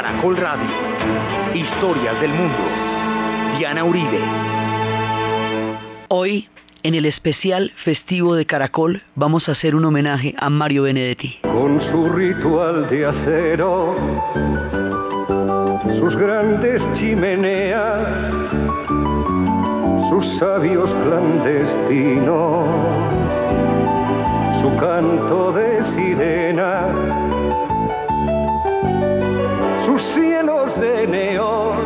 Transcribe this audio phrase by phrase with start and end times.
[0.00, 0.68] Caracol Radio.
[1.52, 2.56] Historias del mundo.
[3.58, 4.20] Diana Uribe.
[6.06, 6.48] Hoy,
[6.84, 11.40] en el especial festivo de Caracol, vamos a hacer un homenaje a Mario Benedetti.
[11.42, 13.96] Con su ritual de acero,
[15.98, 18.06] sus grandes chimeneas,
[20.10, 22.68] sus sabios clandestinos,
[24.62, 26.97] su canto de sirena
[30.80, 31.76] de neón,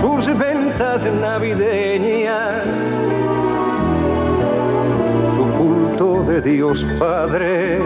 [0.00, 2.64] sus ventas navideñas,
[5.36, 7.78] su culto de Dios Padre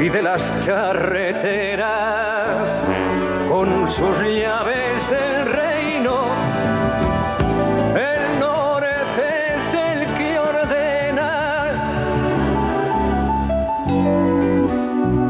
[0.00, 1.94] y de las charreteras
[3.48, 6.24] con sus llaves del reino.
[7.96, 11.32] El norte es el que ordena,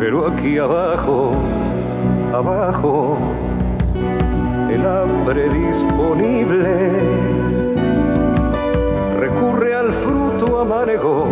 [0.01, 1.54] pero aquí abajo
[2.35, 3.17] abajo
[4.69, 6.91] el hambre disponible
[9.21, 11.29] recurre al fruto amargo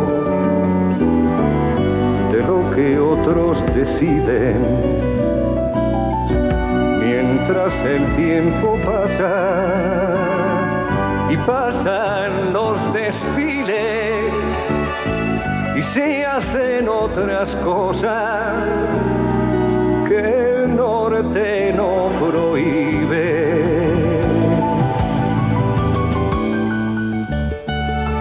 [2.31, 4.59] de lo que otros deciden.
[7.01, 10.15] Mientras el tiempo pasa
[11.31, 14.33] y pasan los desfiles
[15.75, 19.22] y se hacen otras cosas
[20.77, 23.27] norte no prohíbe.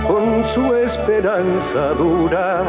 [0.08, 2.64] Con su esperanza dura,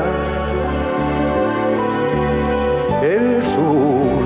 [3.02, 4.22] el sur,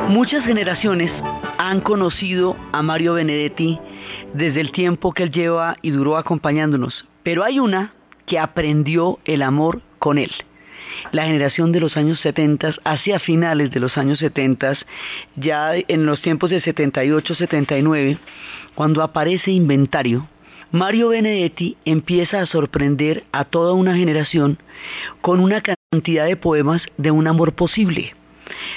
[0.09, 1.11] Muchas generaciones
[1.67, 3.81] han conocido a Mario Benedetti
[4.35, 7.93] desde el tiempo que él lleva y duró acompañándonos, pero hay una
[8.25, 10.31] que aprendió el amor con él.
[11.11, 14.79] La generación de los años 70, hacia finales de los años 70,
[15.35, 18.19] ya en los tiempos de 78, 79,
[18.77, 20.29] cuando aparece Inventario,
[20.71, 24.59] Mario Benedetti empieza a sorprender a toda una generación
[25.21, 28.15] con una cantidad de poemas de un amor posible,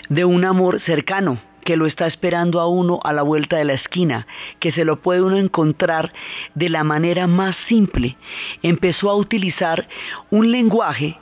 [0.10, 3.74] de un amor cercano, que lo está esperando a uno a la vuelta de la
[3.74, 4.26] esquina,
[4.60, 6.12] que se lo puede uno encontrar
[6.56, 8.18] de la manera más simple.
[8.64, 9.88] Empezó a utilizar
[10.32, 11.20] un lenguaje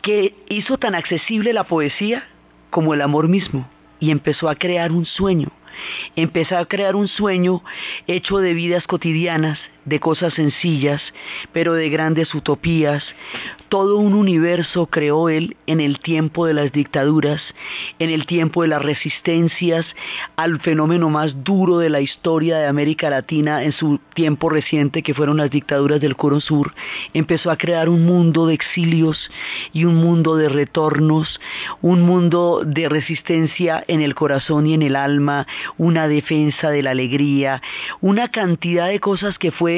[0.00, 2.26] que hizo tan accesible la poesía
[2.70, 3.68] como el amor mismo
[3.98, 5.48] y empezó a crear un sueño.
[6.16, 7.62] Empezó a crear un sueño
[8.06, 11.02] hecho de vidas cotidianas, de cosas sencillas,
[11.52, 13.04] pero de grandes utopías.
[13.68, 17.40] Todo un universo creó él en el tiempo de las dictaduras,
[17.98, 19.86] en el tiempo de las resistencias
[20.36, 25.14] al fenómeno más duro de la historia de América Latina en su tiempo reciente, que
[25.14, 26.74] fueron las dictaduras del Coro Sur.
[27.14, 29.30] Empezó a crear un mundo de exilios
[29.72, 31.40] y un mundo de retornos,
[31.80, 35.46] un mundo de resistencia en el corazón y en el alma,
[35.78, 37.62] una defensa de la alegría,
[38.00, 39.69] una cantidad de cosas que fue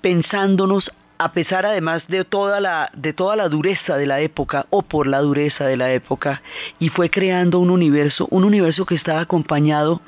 [0.00, 4.82] pensándonos a pesar además de toda la de toda la dureza de la época o
[4.82, 6.42] por la dureza de la época
[6.80, 10.00] y fue creando un universo, un universo que estaba acompañado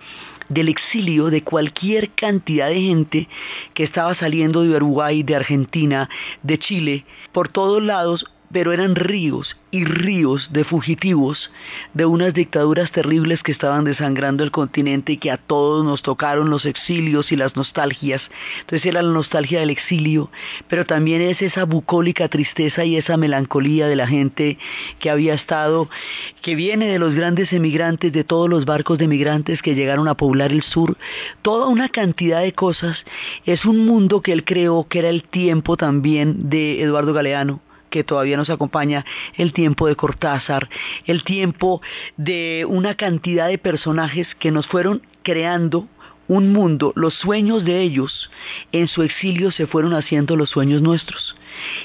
[0.48, 3.28] del exilio de cualquier cantidad de gente
[3.72, 6.08] que estaba saliendo de Uruguay, de Argentina,
[6.42, 11.50] de Chile, por todos lados pero eran ríos y ríos de fugitivos
[11.92, 16.50] de unas dictaduras terribles que estaban desangrando el continente y que a todos nos tocaron
[16.50, 18.22] los exilios y las nostalgias.
[18.60, 20.30] Entonces era la nostalgia del exilio,
[20.68, 24.56] pero también es esa bucólica tristeza y esa melancolía de la gente
[25.00, 25.90] que había estado,
[26.40, 30.14] que viene de los grandes emigrantes, de todos los barcos de emigrantes que llegaron a
[30.14, 30.96] poblar el sur,
[31.42, 33.04] toda una cantidad de cosas.
[33.46, 37.60] Es un mundo que él creó, que era el tiempo también de Eduardo Galeano
[37.94, 39.04] que todavía nos acompaña,
[39.36, 40.68] el tiempo de Cortázar,
[41.06, 41.80] el tiempo
[42.16, 45.86] de una cantidad de personajes que nos fueron creando
[46.28, 48.30] un mundo, los sueños de ellos
[48.72, 51.34] en su exilio se fueron haciendo los sueños nuestros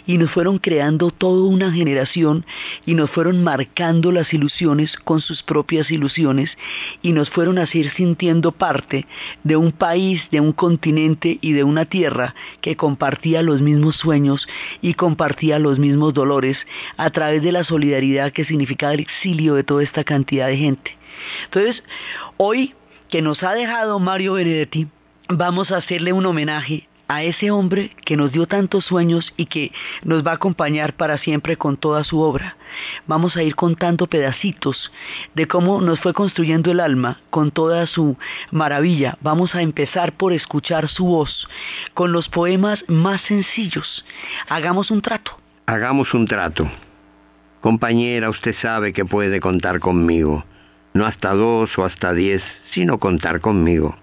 [0.06, 2.46] y nos fueron creando toda una generación
[2.86, 6.58] y nos fueron marcando las ilusiones con sus propias ilusiones
[7.02, 9.06] y nos fueron a ir sintiendo parte
[9.44, 14.48] de un país, de un continente y de una tierra que compartía los mismos sueños
[14.82, 16.58] y compartía los mismos dolores
[16.98, 20.98] a través de la solidaridad que significaba el exilio de toda esta cantidad de gente.
[21.46, 21.84] Entonces,
[22.38, 22.74] hoy
[23.10, 24.88] que nos ha dejado Mario Benedetti,
[25.28, 29.72] vamos a hacerle un homenaje a ese hombre que nos dio tantos sueños y que
[30.04, 32.56] nos va a acompañar para siempre con toda su obra.
[33.08, 34.92] Vamos a ir contando pedacitos
[35.34, 38.16] de cómo nos fue construyendo el alma con toda su
[38.52, 39.18] maravilla.
[39.22, 41.48] Vamos a empezar por escuchar su voz
[41.96, 44.06] con los poemas más sencillos.
[44.48, 45.32] Hagamos un trato.
[45.66, 46.70] Hagamos un trato.
[47.60, 50.46] Compañera, usted sabe que puede contar conmigo.
[51.00, 53.98] No hasta dos o hasta diez, sino contar conmigo.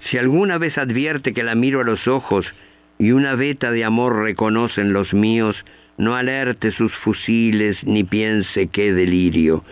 [0.00, 2.52] Si alguna vez advierte que la miro a los ojos
[2.98, 5.64] y una veta de amor reconocen los míos,
[5.98, 9.62] no alerte sus fusiles ni piense qué delirio.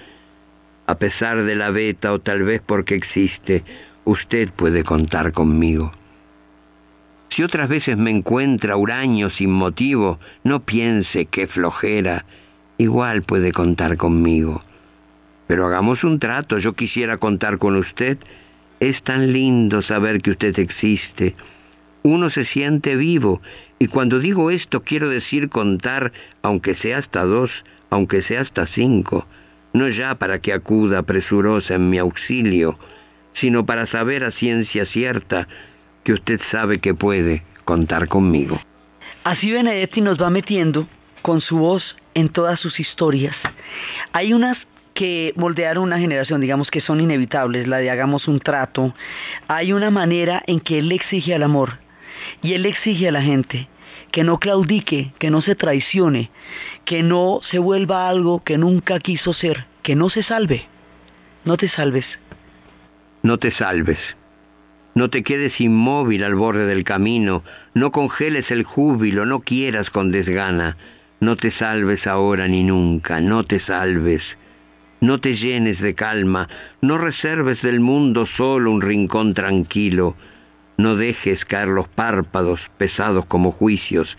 [0.87, 3.65] A pesar de la veta o tal vez porque existe,
[4.05, 5.91] usted puede contar conmigo.
[7.31, 12.27] Si otras veces me encuentra huraño sin motivo, no piense qué flojera,
[12.79, 14.63] igual puede contar conmigo.
[15.47, 18.19] Pero hagamos un trato, yo quisiera contar con usted
[18.81, 21.35] es tan lindo saber que usted existe.
[22.03, 23.41] Uno se siente vivo,
[23.79, 26.13] y cuando digo esto quiero decir contar,
[26.43, 29.27] aunque sea hasta dos, aunque sea hasta cinco,
[29.73, 32.79] no ya para que acuda presurosa en mi auxilio,
[33.33, 35.49] sino para saber a ciencia cierta
[36.03, 38.61] que usted sabe que puede contar conmigo.
[39.25, 40.87] Así Benedetti nos va metiendo
[41.23, 43.35] con su voz en todas sus historias.
[44.13, 44.59] Hay unas
[44.95, 48.95] que moldearon una generación, digamos que son inevitables, la de hagamos un trato,
[49.49, 51.79] hay una manera en que él exige al amor
[52.43, 53.69] y él exige a la gente
[54.13, 56.31] que no claudique, que no se traicione,
[56.85, 60.67] que no se vuelva algo que nunca quiso ser, que no se salve.
[61.45, 62.07] No te salves.
[63.25, 63.99] No te salves.
[64.95, 67.43] No te quedes inmóvil al borde del camino,
[67.75, 70.77] no congeles el júbilo, no quieras con desgana.
[71.19, 74.23] No te salves ahora ni nunca, no te salves.
[75.05, 76.49] No te llenes de calma,
[76.81, 80.17] no reserves del mundo solo un rincón tranquilo,
[80.79, 84.17] no dejes caer los párpados pesados como juicios,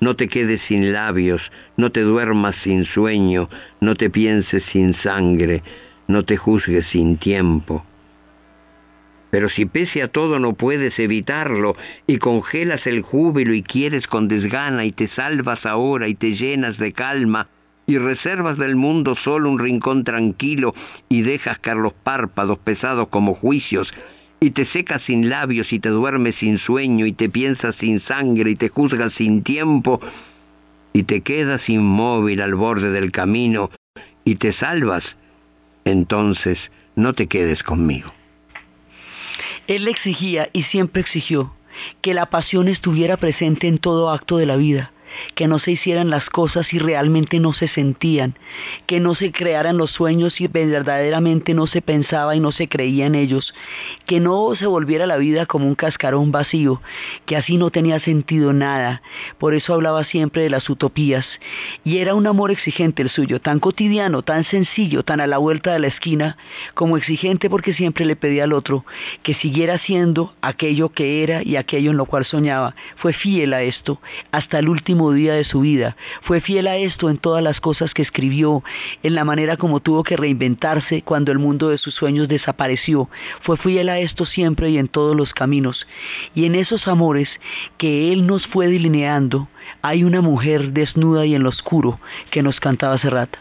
[0.00, 3.48] no te quedes sin labios, no te duermas sin sueño,
[3.80, 5.64] no te pienses sin sangre,
[6.06, 7.84] no te juzgues sin tiempo.
[9.32, 11.74] Pero si pese a todo no puedes evitarlo
[12.06, 16.78] y congelas el júbilo y quieres con desgana y te salvas ahora y te llenas
[16.78, 17.48] de calma,
[17.88, 20.74] y reservas del mundo solo un rincón tranquilo
[21.08, 23.92] y dejas caer los párpados pesados como juicios
[24.40, 28.50] y te secas sin labios y te duermes sin sueño y te piensas sin sangre
[28.50, 30.00] y te juzgas sin tiempo
[30.92, 33.70] y te quedas inmóvil al borde del camino
[34.22, 35.16] y te salvas,
[35.86, 36.58] entonces
[36.94, 38.12] no te quedes conmigo.
[39.66, 41.54] Él exigía y siempre exigió
[42.02, 44.92] que la pasión estuviera presente en todo acto de la vida
[45.34, 48.34] que no se hicieran las cosas y realmente no se sentían,
[48.86, 53.06] que no se crearan los sueños y verdaderamente no se pensaba y no se creía
[53.06, 53.54] en ellos,
[54.06, 56.80] que no se volviera la vida como un cascarón vacío,
[57.26, 59.02] que así no tenía sentido nada.
[59.38, 61.26] Por eso hablaba siempre de las utopías.
[61.84, 65.72] Y era un amor exigente el suyo, tan cotidiano, tan sencillo, tan a la vuelta
[65.72, 66.36] de la esquina,
[66.74, 68.84] como exigente porque siempre le pedía al otro
[69.22, 72.74] que siguiera siendo aquello que era y aquello en lo cual soñaba.
[72.96, 74.00] Fue fiel a esto
[74.32, 75.96] hasta el último día de su vida.
[76.22, 78.62] Fue fiel a esto en todas las cosas que escribió,
[79.02, 83.08] en la manera como tuvo que reinventarse cuando el mundo de sus sueños desapareció.
[83.40, 85.86] Fue fiel a esto siempre y en todos los caminos.
[86.34, 87.28] Y en esos amores
[87.76, 89.48] que él nos fue delineando,
[89.82, 91.98] hay una mujer desnuda y en lo oscuro
[92.30, 93.38] que nos cantaba Serrata.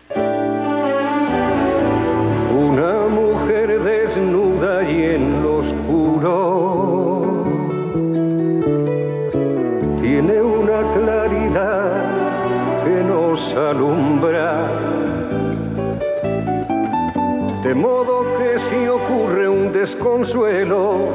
[20.08, 21.10] Un desconsuelo,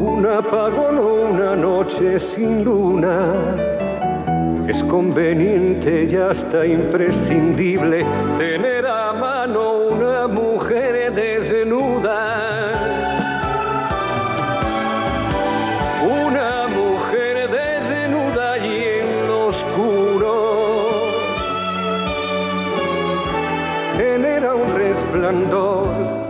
[0.00, 3.32] un apagón o una noche sin luna,
[4.66, 8.04] es conveniente y hasta imprescindible
[8.38, 12.22] tener a mano una mujer desnuda.
[16.02, 20.32] Una mujer desnuda y en oscuro
[23.96, 25.85] genera un resplandor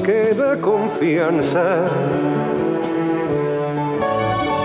[0.06, 1.90] que da confianza.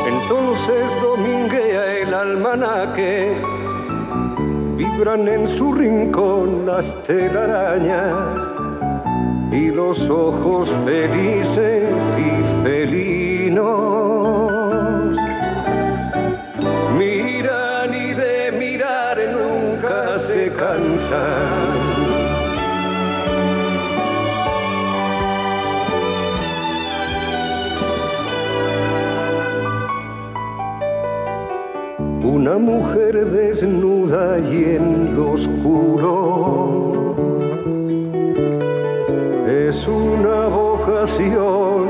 [0.07, 3.33] Entonces dominguea el almanaque,
[4.77, 8.13] vibran en su rincón las telarañas
[9.51, 13.90] y los ojos felices y felinos.
[32.41, 37.15] Una mujer desnuda y en lo oscuro.
[39.48, 41.86] Es una vocación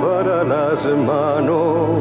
[0.00, 2.00] para las manos.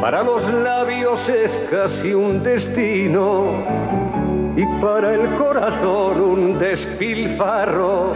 [0.00, 3.50] Para los labios es casi un destino
[4.56, 8.14] y para el corazón un despilfarro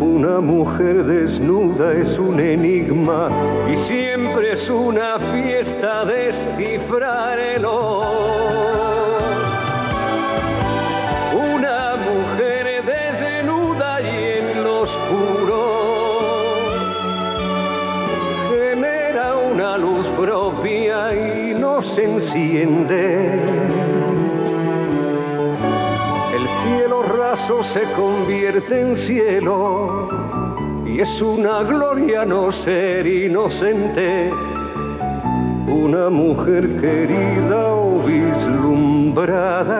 [0.00, 3.28] una mujer desnuda es un enigma
[3.68, 3.76] y
[4.44, 7.70] es una fiesta descifrarlo.
[11.34, 15.60] Una mujer desnuda y en lo oscuro
[18.50, 23.34] genera una luz propia y no se enciende.
[26.34, 30.07] El cielo raso se convierte en cielo
[31.00, 34.32] es una gloria no ser inocente,
[35.68, 39.70] una mujer querida o vislumbrada,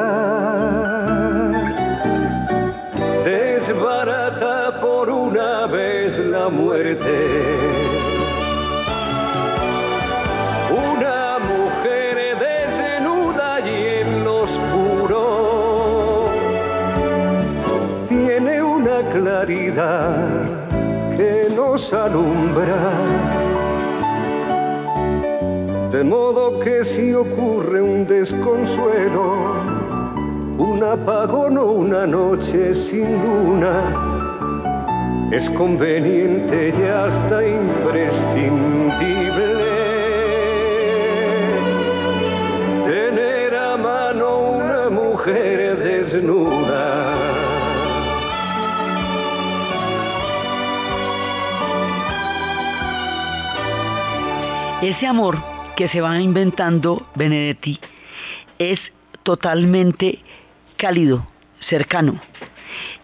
[3.24, 7.58] desbarata por una vez la muerte.
[10.70, 16.28] Una mujer desnuda y en lo oscuro
[18.08, 20.67] tiene una claridad
[21.88, 22.76] que nos alumbra.
[25.92, 29.54] De modo que si ocurre un desconsuelo,
[30.58, 33.82] un apagón o una noche sin luna,
[35.30, 39.57] es conveniente y hasta imprescindible
[54.82, 55.42] Ese amor
[55.74, 57.80] que se va inventando Benedetti
[58.60, 58.78] es
[59.24, 60.20] totalmente
[60.76, 61.26] cálido,
[61.68, 62.20] cercano.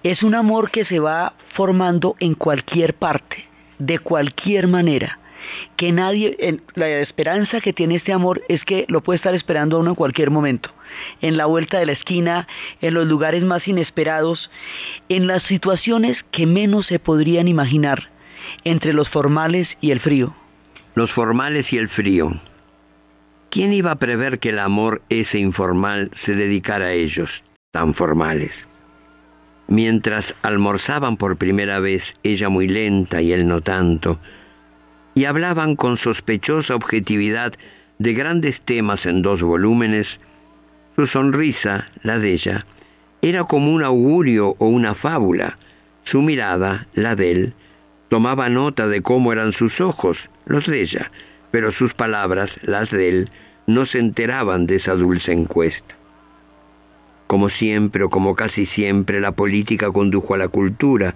[0.04, 3.48] Es un amor que se va formando en cualquier parte,
[3.80, 5.18] de cualquier manera.
[5.74, 9.80] Que nadie, en, la esperanza que tiene este amor es que lo puede estar esperando
[9.80, 10.70] uno en cualquier momento.
[11.22, 12.46] En la vuelta de la esquina,
[12.82, 14.48] en los lugares más inesperados,
[15.08, 18.10] en las situaciones que menos se podrían imaginar,
[18.62, 20.36] entre los formales y el frío
[20.94, 22.40] los formales y el frío.
[23.50, 28.52] ¿Quién iba a prever que el amor ese informal se dedicara a ellos, tan formales?
[29.66, 34.18] Mientras almorzaban por primera vez, ella muy lenta y él no tanto,
[35.14, 37.54] y hablaban con sospechosa objetividad
[37.98, 40.20] de grandes temas en dos volúmenes,
[40.96, 42.66] su sonrisa, la de ella,
[43.22, 45.58] era como un augurio o una fábula,
[46.04, 47.54] su mirada, la de él,
[48.08, 51.10] tomaba nota de cómo eran sus ojos, los de ella,
[51.50, 53.30] pero sus palabras, las de él,
[53.66, 55.94] no se enteraban de esa dulce encuesta.
[57.26, 61.14] Como siempre o como casi siempre, la política condujo a la cultura,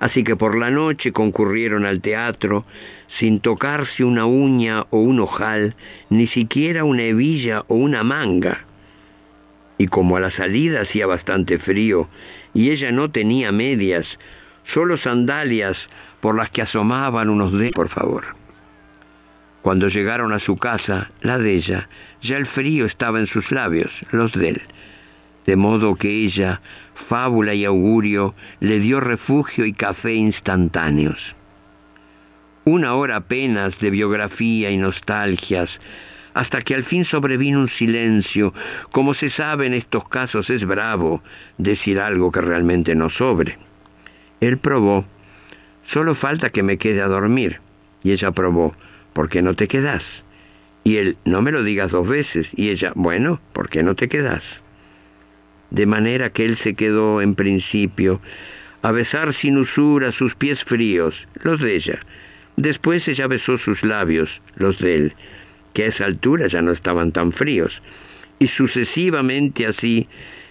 [0.00, 2.64] así que por la noche concurrieron al teatro
[3.18, 5.74] sin tocarse una uña o un ojal,
[6.08, 8.64] ni siquiera una hebilla o una manga.
[9.76, 12.08] Y como a la salida hacía bastante frío
[12.54, 14.06] y ella no tenía medias,
[14.64, 15.76] solo sandalias
[16.20, 18.39] por las que asomaban unos dedos, por favor.
[19.62, 21.88] Cuando llegaron a su casa, la de ella,
[22.22, 24.62] ya el frío estaba en sus labios, los de él.
[25.46, 26.60] De modo que ella,
[27.08, 31.36] fábula y augurio, le dio refugio y café instantáneos.
[32.64, 35.78] Una hora apenas de biografía y nostalgias,
[36.34, 38.54] hasta que al fin sobrevino un silencio.
[38.92, 41.22] Como se sabe en estos casos es bravo
[41.58, 43.58] decir algo que realmente no sobre.
[44.40, 45.04] Él probó,
[45.88, 47.60] solo falta que me quede a dormir.
[48.02, 48.74] Y ella probó,
[49.12, 50.02] ¿por qué no te quedas?
[50.84, 52.48] Y él, no me lo digas dos veces.
[52.54, 54.42] Y ella, bueno, ¿por qué no te quedas?
[55.70, 58.20] De manera que él se quedó en principio
[58.82, 62.00] a besar sin usura sus pies fríos, los de ella.
[62.56, 65.14] Después ella besó sus labios, los de él,
[65.74, 67.80] que a esa altura ya no estaban tan fríos.
[68.38, 70.08] Y sucesivamente así,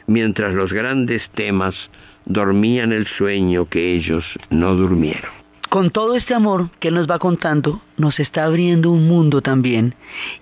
[0.07, 1.89] mientras los grandes temas
[2.25, 5.38] dormían el sueño que ellos no durmieron.
[5.69, 9.93] Con todo este amor que nos va contando, nos está abriendo un mundo también,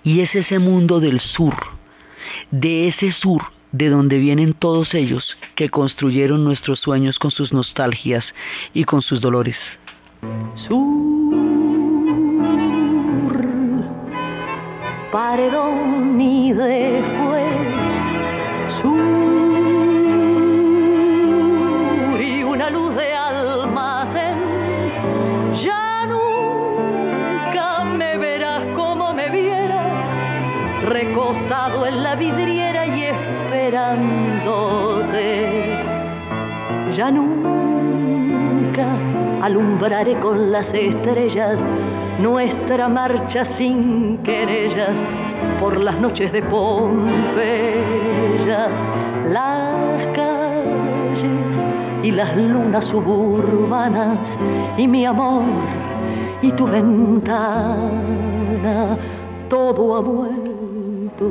[0.02, 1.54] y es ese mundo del sur,
[2.50, 8.24] de ese sur de donde vienen todos ellos que construyeron nuestros sueños con sus nostalgias
[8.72, 9.56] y con sus dolores.
[10.66, 11.34] Sur,
[15.12, 17.27] paredón y después,
[31.48, 33.84] recostado en la vidriera y esperándote.
[36.96, 38.86] Ya nunca
[39.42, 41.56] alumbraré con las estrellas
[42.20, 44.90] nuestra marcha sin querellas
[45.60, 46.68] por las noches de Pompeya.
[49.30, 51.24] Las calles
[52.02, 54.18] y las lunas suburbanas
[54.76, 55.44] y mi amor
[56.40, 57.78] y tu ventana,
[59.48, 60.47] todo ha vuelto,
[61.18, 61.24] ¿Qué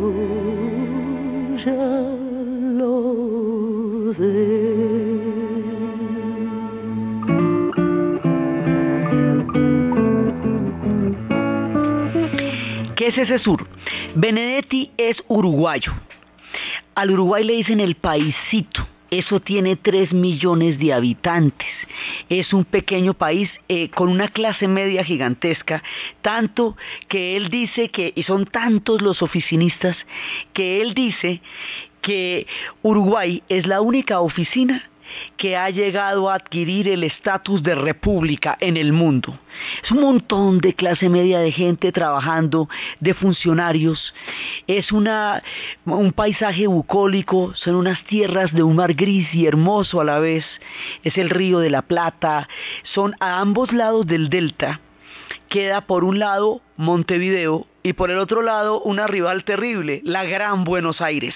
[13.07, 13.65] es ese sur?
[14.15, 15.93] Benedetti es uruguayo.
[16.95, 18.85] Al Uruguay le dicen el paisito.
[19.09, 21.69] Eso tiene 3 millones de habitantes.
[22.29, 25.81] Es un pequeño país eh, con una clase media gigantesca,
[26.21, 26.75] tanto
[27.07, 29.97] que él dice que, y son tantos los oficinistas,
[30.53, 31.41] que él dice
[32.01, 32.47] que
[32.83, 34.89] Uruguay es la única oficina
[35.35, 39.37] que ha llegado a adquirir el estatus de república en el mundo.
[39.83, 44.13] Es un montón de clase media de gente trabajando, de funcionarios.
[44.67, 45.41] Es una,
[45.85, 50.45] un paisaje bucólico, son unas tierras de un mar gris y hermoso a la vez.
[51.03, 52.47] Es el río de la Plata.
[52.83, 54.81] Son a ambos lados del delta.
[55.49, 60.63] Queda por un lado Montevideo y por el otro lado una rival terrible, la Gran
[60.63, 61.33] Buenos Aires.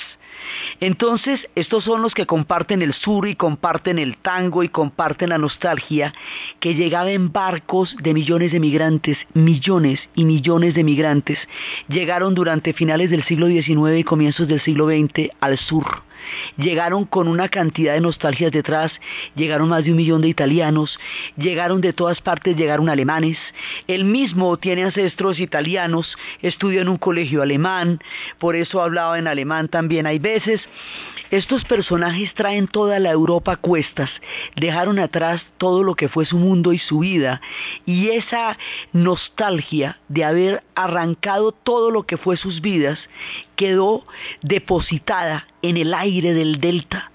[0.79, 5.37] Entonces, estos son los que comparten el sur y comparten el tango y comparten la
[5.37, 6.13] nostalgia,
[6.59, 11.39] que llegaba en barcos de millones de migrantes, millones y millones de migrantes,
[11.87, 15.85] llegaron durante finales del siglo XIX y comienzos del siglo XX al sur
[16.57, 18.91] llegaron con una cantidad de nostalgias detrás,
[19.35, 20.99] llegaron más de un millón de italianos,
[21.37, 23.37] llegaron de todas partes, llegaron alemanes,
[23.87, 27.99] él mismo tiene ancestros italianos, estudió en un colegio alemán,
[28.39, 30.05] por eso hablaba en alemán también.
[30.05, 30.61] Hay veces,
[31.31, 34.09] estos personajes traen toda la Europa a cuestas,
[34.57, 37.41] dejaron atrás todo lo que fue su mundo y su vida,
[37.85, 38.57] y esa
[38.91, 42.99] nostalgia de haber arrancado todo lo que fue sus vidas
[43.55, 44.05] quedó
[44.41, 47.11] depositada en el aire del delta.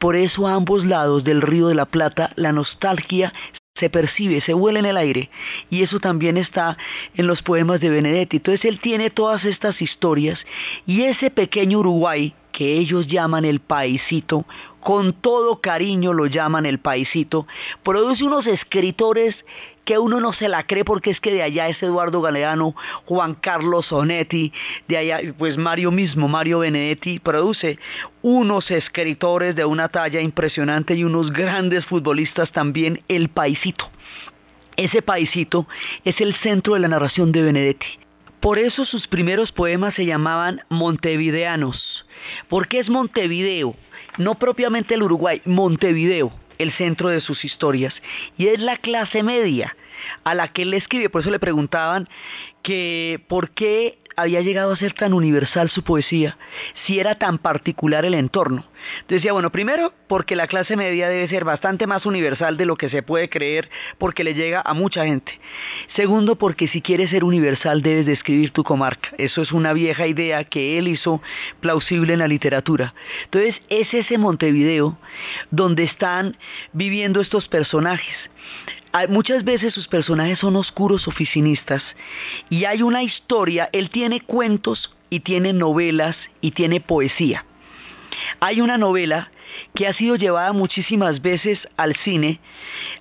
[0.00, 3.32] Por eso a ambos lados del río de la Plata la nostalgia
[3.76, 5.30] se percibe, se huele en el aire.
[5.70, 6.76] Y eso también está
[7.14, 8.38] en los poemas de Benedetti.
[8.38, 10.44] Entonces él tiene todas estas historias
[10.86, 14.44] y ese pequeño Uruguay que ellos llaman el paisito,
[14.80, 17.46] con todo cariño lo llaman el paisito,
[17.82, 19.34] produce unos escritores
[19.86, 22.74] que uno no se la cree porque es que de allá es Eduardo Galeano,
[23.06, 24.52] Juan Carlos Sonetti,
[24.88, 27.78] de allá pues Mario mismo, Mario Benedetti, produce
[28.20, 33.88] unos escritores de una talla impresionante y unos grandes futbolistas también, el paisito.
[34.76, 35.66] Ese paisito
[36.04, 38.09] es el centro de la narración de Benedetti.
[38.40, 42.06] Por eso sus primeros poemas se llamaban montevideanos.
[42.48, 43.76] ¿Por qué es Montevideo?
[44.16, 47.94] No propiamente el Uruguay, Montevideo, el centro de sus historias.
[48.38, 49.76] Y es la clase media
[50.24, 51.10] a la que él escribe.
[51.10, 52.08] Por eso le preguntaban
[52.62, 56.36] que por qué había llegado a ser tan universal su poesía,
[56.86, 58.64] si era tan particular el entorno.
[59.08, 62.88] Decía, bueno, primero porque la clase media debe ser bastante más universal de lo que
[62.88, 65.38] se puede creer porque le llega a mucha gente.
[65.94, 69.10] Segundo, porque si quieres ser universal debes describir tu comarca.
[69.18, 71.22] Eso es una vieja idea que él hizo
[71.60, 72.94] plausible en la literatura.
[73.24, 74.98] Entonces, es ese Montevideo
[75.50, 76.36] donde están
[76.72, 78.16] viviendo estos personajes
[79.08, 81.82] muchas veces sus personajes son oscuros oficinistas
[82.48, 87.44] y hay una historia, él tiene cuentos y tiene novelas y tiene poesía.
[88.40, 89.30] Hay una novela
[89.74, 92.40] que ha sido llevada muchísimas veces al cine,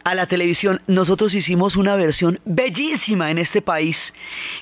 [0.04, 0.82] a la televisión.
[0.88, 3.98] Nosotros hicimos una versión bellísima en este país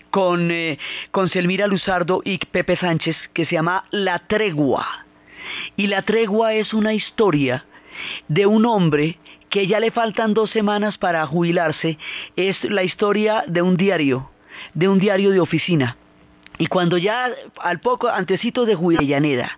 [0.10, 0.78] con, eh,
[1.12, 5.06] con Selmira Luzardo y Pepe Sánchez que se llama La Tregua.
[5.76, 7.66] Y La Tregua es una historia
[8.28, 9.18] de un hombre
[9.50, 11.98] que ya le faltan dos semanas para jubilarse,
[12.36, 14.30] es la historia de un diario,
[14.74, 15.98] de un diario de oficina.
[16.58, 19.58] Y cuando ya al poco antecito de Avellaneda,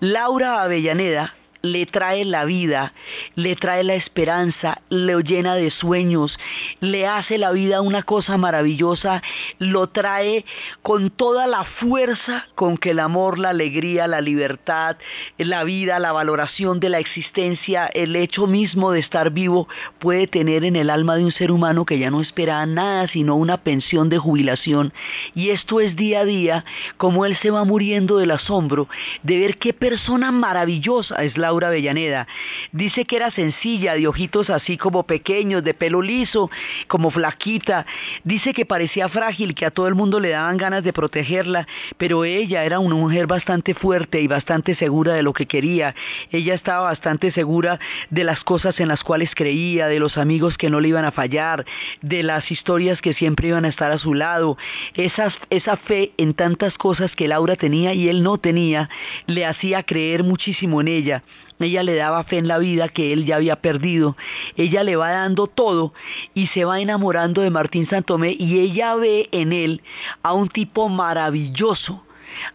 [0.00, 2.92] Laura Avellaneda le trae la vida,
[3.34, 6.38] le trae la esperanza, le llena de sueños,
[6.80, 9.22] le hace la vida una cosa maravillosa,
[9.58, 10.44] lo trae
[10.82, 14.96] con toda la fuerza con que el amor, la alegría, la libertad,
[15.38, 19.68] la vida, la valoración de la existencia, el hecho mismo de estar vivo
[19.98, 23.36] puede tener en el alma de un ser humano que ya no espera nada sino
[23.36, 24.92] una pensión de jubilación.
[25.34, 26.64] Y esto es día a día
[26.96, 28.88] como él se va muriendo del asombro
[29.22, 32.28] de ver qué persona maravillosa es la Laura Avellaneda.
[32.70, 36.48] Dice que era sencilla, de ojitos así como pequeños, de pelo liso,
[36.86, 37.86] como flaquita.
[38.22, 41.66] Dice que parecía frágil, que a todo el mundo le daban ganas de protegerla,
[41.98, 45.96] pero ella era una mujer bastante fuerte y bastante segura de lo que quería.
[46.30, 50.70] Ella estaba bastante segura de las cosas en las cuales creía, de los amigos que
[50.70, 51.64] no le iban a fallar,
[52.00, 54.56] de las historias que siempre iban a estar a su lado.
[54.94, 58.88] Esa, esa fe en tantas cosas que Laura tenía y él no tenía,
[59.26, 61.24] le hacía creer muchísimo en ella.
[61.58, 64.16] Ella le daba fe en la vida que él ya había perdido.
[64.56, 65.92] Ella le va dando todo
[66.34, 69.82] y se va enamorando de Martín Santomé y ella ve en él
[70.22, 72.02] a un tipo maravilloso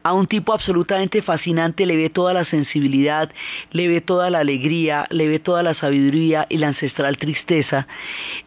[0.04, 3.32] a un tipo absolutamente fascinante, le ve toda la sensibilidad,
[3.72, 7.88] le ve toda la alegría, le ve toda la sabiduría y la ancestral tristeza.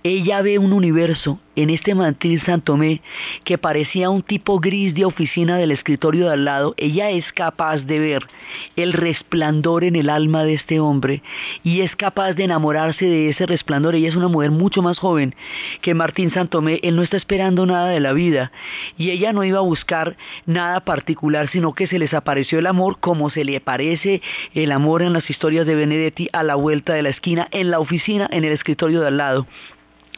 [0.02, 3.02] Ella ve un universo en este Martín Santomé
[3.42, 7.78] que parecía un tipo gris de oficina del escritorio de al lado, ella es capaz
[7.78, 8.28] de ver
[8.76, 11.20] el resplandor en el alma de este hombre
[11.64, 13.96] y es capaz de enamorarse de ese resplandor.
[13.96, 15.34] Ella es una mujer mucho más joven
[15.80, 18.52] que Martín Santomé, él no está esperando nada de la vida
[18.96, 20.16] y ella no iba a buscar
[20.46, 24.22] nada particular, sino que se les apareció el amor como se le aparece
[24.54, 27.80] el amor en las historias de Benedetti a la vuelta de la esquina, en la
[27.80, 29.46] oficina, en el escritorio de al lado.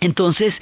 [0.01, 0.55] Entonces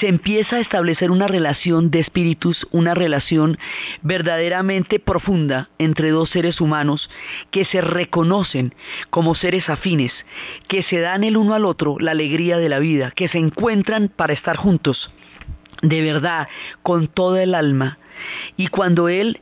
[0.00, 3.56] se empieza a establecer una relación de espíritus, una relación
[4.02, 7.08] verdaderamente profunda entre dos seres humanos
[7.52, 8.74] que se reconocen
[9.10, 10.12] como seres afines,
[10.66, 14.08] que se dan el uno al otro la alegría de la vida, que se encuentran
[14.08, 15.12] para estar juntos,
[15.82, 16.48] de verdad,
[16.82, 17.98] con toda el alma.
[18.56, 19.40] Y cuando él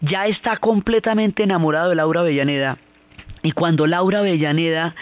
[0.00, 2.78] ya está completamente enamorado de Laura Avellaneda,
[3.42, 4.94] y cuando Laura Avellaneda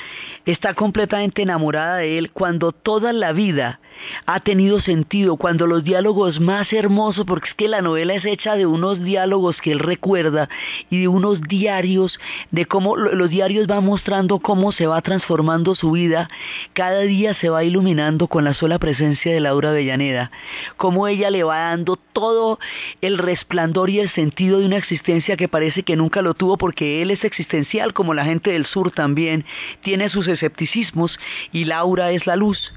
[0.53, 3.81] está completamente enamorada de él cuando toda la vida
[4.25, 8.57] ha tenido sentido, cuando los diálogos más hermosos, porque es que la novela es hecha
[8.57, 10.49] de unos diálogos que él recuerda
[10.89, 12.19] y de unos diarios,
[12.51, 16.31] de cómo los diarios van mostrando cómo se va transformando su vida,
[16.73, 20.31] cada día se va iluminando con la sola presencia de Laura Avellaneda,
[20.77, 22.59] cómo ella le va dando todo
[23.01, 27.03] el resplandor y el sentido de una existencia que parece que nunca lo tuvo porque
[27.03, 29.45] él es existencial como la gente del sur también,
[29.83, 31.19] tiene sus escepticismos
[31.53, 32.73] y Laura es la luz.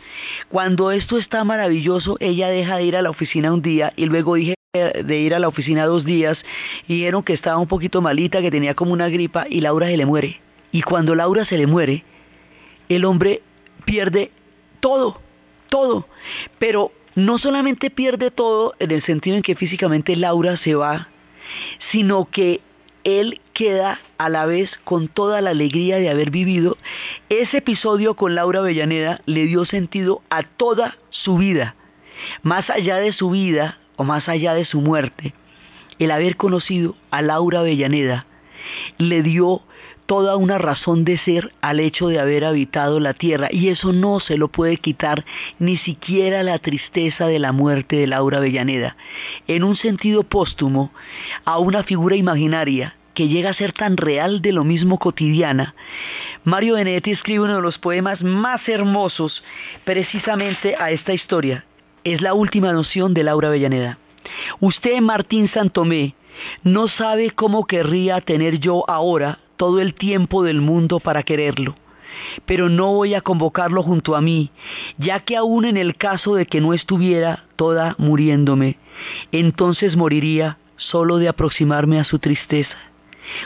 [0.49, 4.35] Cuando esto está maravilloso, ella deja de ir a la oficina un día y luego
[4.35, 6.37] dije de ir a la oficina dos días
[6.87, 9.97] y dijeron que estaba un poquito malita, que tenía como una gripa y Laura se
[9.97, 10.39] le muere.
[10.71, 12.05] Y cuando Laura se le muere,
[12.87, 13.41] el hombre
[13.83, 14.31] pierde
[14.79, 15.19] todo,
[15.67, 16.07] todo.
[16.57, 21.09] Pero no solamente pierde todo en el sentido en que físicamente Laura se va,
[21.91, 22.61] sino que
[23.03, 26.77] él queda a la vez con toda la alegría de haber vivido.
[27.29, 31.75] Ese episodio con Laura Avellaneda le dio sentido a toda su vida.
[32.43, 35.33] Más allá de su vida o más allá de su muerte,
[35.99, 38.25] el haber conocido a Laura Avellaneda
[38.97, 39.61] le dio
[40.05, 44.19] toda una razón de ser al hecho de haber habitado la tierra y eso no
[44.19, 45.25] se lo puede quitar
[45.59, 48.95] ni siquiera la tristeza de la muerte de Laura Avellaneda.
[49.47, 50.91] En un sentido póstumo,
[51.45, 55.75] a una figura imaginaria que llega a ser tan real de lo mismo cotidiana,
[56.43, 59.43] Mario Benedetti escribe uno de los poemas más hermosos
[59.83, 61.65] precisamente a esta historia.
[62.03, 63.97] Es la última noción de Laura Avellaneda.
[64.59, 66.15] Usted, Martín Santomé,
[66.63, 71.75] no sabe cómo querría tener yo ahora todo el tiempo del mundo para quererlo.
[72.47, 74.49] Pero no voy a convocarlo junto a mí,
[74.97, 78.79] ya que aún en el caso de que no estuviera toda muriéndome,
[79.31, 82.75] entonces moriría solo de aproximarme a su tristeza.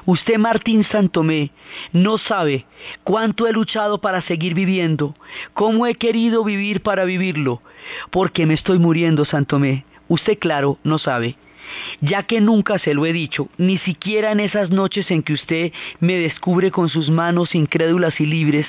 [0.05, 1.51] Usted, Martín Santomé,
[1.91, 2.65] no sabe
[3.03, 5.15] cuánto he luchado para seguir viviendo,
[5.53, 7.61] cómo he querido vivir para vivirlo,
[8.09, 9.83] porque me estoy muriendo, Santomé.
[10.07, 11.35] Usted, claro, no sabe
[12.01, 15.73] ya que nunca se lo he dicho, ni siquiera en esas noches en que usted
[15.99, 18.67] me descubre con sus manos incrédulas y libres,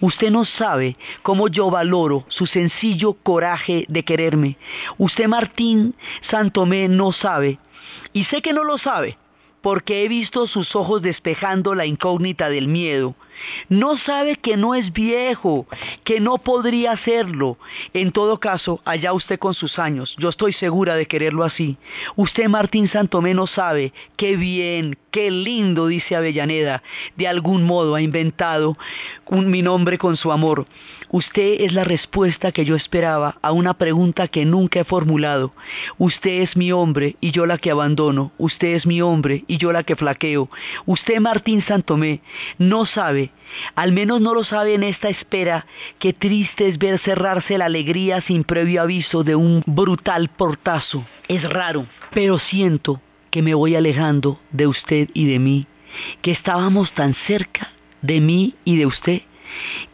[0.00, 4.56] usted no sabe cómo yo valoro su sencillo coraje de quererme.
[4.98, 5.94] Usted, Martín
[6.30, 7.58] Santomé, no sabe,
[8.12, 9.18] y sé que no lo sabe,
[9.60, 13.14] porque he visto sus ojos despejando la incógnita del miedo.
[13.68, 15.66] No sabe que no es viejo,
[16.04, 17.58] que no podría hacerlo.
[17.92, 21.76] En todo caso, allá usted con sus años, yo estoy segura de quererlo así.
[22.16, 26.82] Usted, Martín Santomé, no sabe qué bien, qué lindo, dice Avellaneda,
[27.16, 28.76] de algún modo ha inventado
[29.30, 30.66] mi nombre con su amor.
[31.10, 35.54] Usted es la respuesta que yo esperaba a una pregunta que nunca he formulado.
[35.96, 38.32] Usted es mi hombre y yo la que abandono.
[38.36, 40.50] Usted es mi hombre y yo la que flaqueo.
[40.84, 42.20] Usted, Martín Santomé,
[42.58, 43.27] no sabe,
[43.74, 45.66] al menos no lo sabe en esta espera,
[45.98, 51.04] qué triste es ver cerrarse la alegría sin previo aviso de un brutal portazo.
[51.28, 55.66] Es raro, pero siento que me voy alejando de usted y de mí,
[56.22, 57.70] que estábamos tan cerca
[58.02, 59.22] de mí y de usted?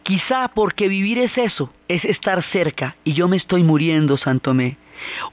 [0.03, 4.77] Quizá porque vivir es eso, es estar cerca, y yo me estoy muriendo, Santomé.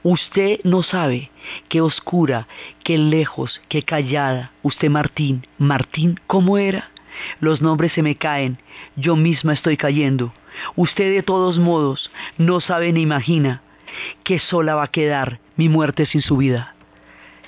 [0.01, 1.31] Usted no sabe
[1.69, 2.47] qué oscura,
[2.83, 4.51] qué lejos, qué callada.
[4.61, 6.91] Usted Martín, Martín, ¿cómo era?
[7.39, 8.57] Los nombres se me caen,
[8.95, 10.33] yo misma estoy cayendo.
[10.75, 13.61] Usted de todos modos no sabe ni imagina
[14.23, 16.75] que sola va a quedar mi muerte sin su vida.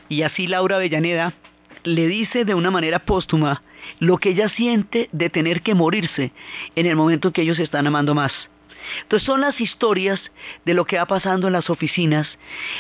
[0.10, 1.34] Y así Laura Avellaneda
[1.84, 3.64] le dice de una manera póstuma
[4.00, 6.32] lo que ella siente de tener que morirse
[6.76, 8.32] en el momento que ellos están amando más.
[9.02, 10.20] Entonces son las historias
[10.64, 12.38] de lo que va pasando en las oficinas,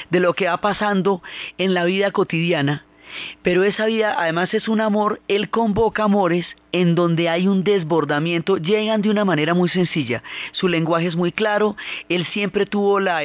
[0.09, 1.23] de lo que va pasando
[1.57, 2.85] en la vida cotidiana,
[3.41, 8.57] pero esa vida además es un amor, él convoca amores en donde hay un desbordamiento,
[8.57, 10.21] llegan de una manera muy sencilla.
[10.51, 11.77] Su lenguaje es muy claro,
[12.09, 13.21] él siempre tuvo la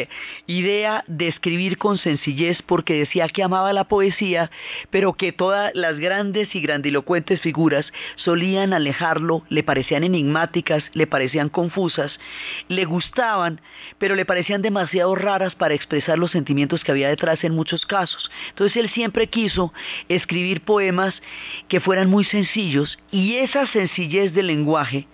[0.46, 4.52] idea de escribir con sencillez porque decía que amaba la poesía,
[4.90, 11.48] pero que todas las grandes y grandilocuentes figuras solían alejarlo, le parecían enigmáticas, le parecían
[11.48, 12.20] confusas,
[12.68, 13.60] le gustaban,
[13.98, 18.30] pero le parecían demasiado raras para expresar los sentimientos que había detrás en muchos casos.
[18.50, 19.72] Entonces él siempre quiso
[20.08, 21.20] escribir poemas
[21.66, 25.06] que fueran muy sencillos y esa sencillez del lenguaje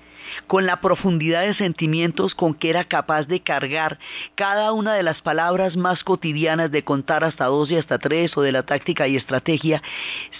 [0.46, 3.98] con la profundidad de sentimientos con que era capaz de cargar
[4.34, 8.42] cada una de las palabras más cotidianas de contar hasta dos y hasta tres o
[8.42, 9.82] de la táctica y estrategia,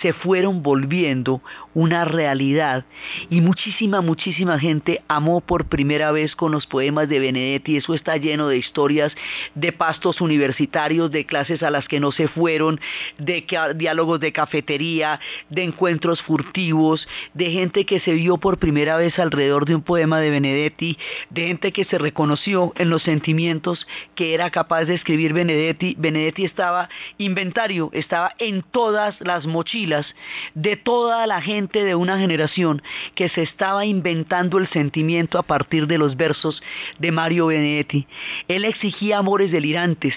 [0.01, 1.43] se fueron volviendo
[1.75, 2.85] una realidad.
[3.31, 8.17] Y muchísima, muchísima gente amó por primera vez con los poemas de Benedetti, eso está
[8.17, 9.13] lleno de historias
[9.55, 12.81] de pastos universitarios, de clases a las que no se fueron,
[13.19, 15.21] de diálogos de cafetería,
[15.51, 20.21] de encuentros furtivos, de gente que se vio por primera vez alrededor de un poema
[20.21, 20.99] de Benedetti,
[21.31, 25.95] de gente que se reconoció en los sentimientos que era capaz de escribir Benedetti.
[25.99, 30.07] Benedetti estaba inventario, estaba en todas las mochilas
[30.55, 32.83] de toda la gente de una generación
[33.15, 36.63] que se estaba inventando el sentimiento a partir de los versos
[36.99, 38.07] de Mario Benedetti.
[38.49, 40.15] Él exigía amores delirantes,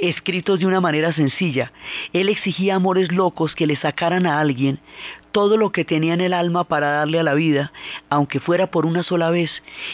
[0.00, 1.72] escritos de una manera sencilla.
[2.12, 4.80] Él exigía amores locos que le sacaran a alguien
[5.32, 7.72] todo lo que tenía en el alma para darle a la vida,
[8.08, 9.50] aunque fuera por una sola vez,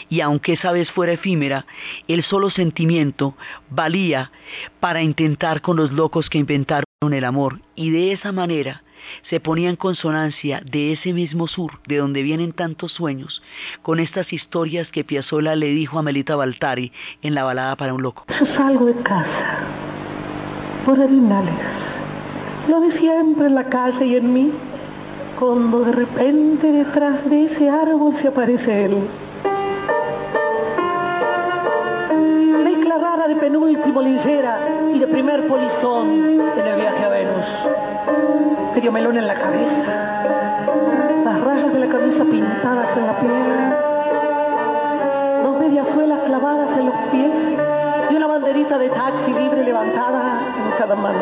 [0.09, 1.65] y aunque esa vez fuera efímera,
[2.07, 3.35] el solo sentimiento
[3.69, 4.31] valía
[4.79, 8.83] para intentar con los locos que inventaron el amor, y de esa manera
[9.29, 13.41] se ponía en consonancia de ese mismo sur, de donde vienen tantos sueños,
[13.81, 16.91] con estas historias que Piazzolla le dijo a Melita Baltari
[17.21, 18.25] en la balada para un loco.
[18.55, 19.96] Salgo de casa
[20.87, 21.53] por arenales.
[22.69, 24.53] Lo de siempre en la calle y en mí,
[25.37, 28.97] cuando de repente detrás de ese árbol se aparece él.
[32.87, 34.59] La rara de penúltimo ligera
[34.93, 36.09] y de primer polizón
[36.57, 37.45] en el viaje a Venus.
[38.73, 40.23] Medio melón en la cabeza,
[41.25, 43.73] las rayas de la camisa pintadas en la piel,
[45.43, 47.56] dos medias suelas clavadas en los pies
[48.09, 51.19] y una banderita de taxi libre levantada en cada mano.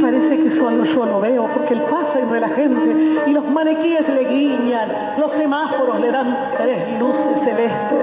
[0.00, 4.08] Parece que solo yo lo veo porque él pasa entre la gente y los maniquíes
[4.08, 7.98] le guiñan, los semáforos le dan tres luces celestes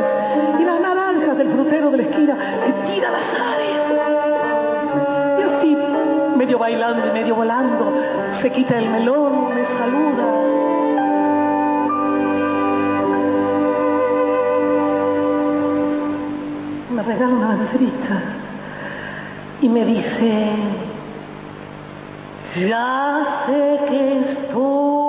[0.59, 3.21] y las naranjas del frutero de la esquina le tiran las
[3.53, 3.69] aves.
[5.39, 5.77] Y así,
[6.37, 7.93] medio bailando y medio volando,
[8.41, 10.58] se quita el melón, me saluda.
[17.09, 18.21] Regala una banderita
[19.61, 20.53] y me dice,
[22.69, 24.99] ya sé que estoy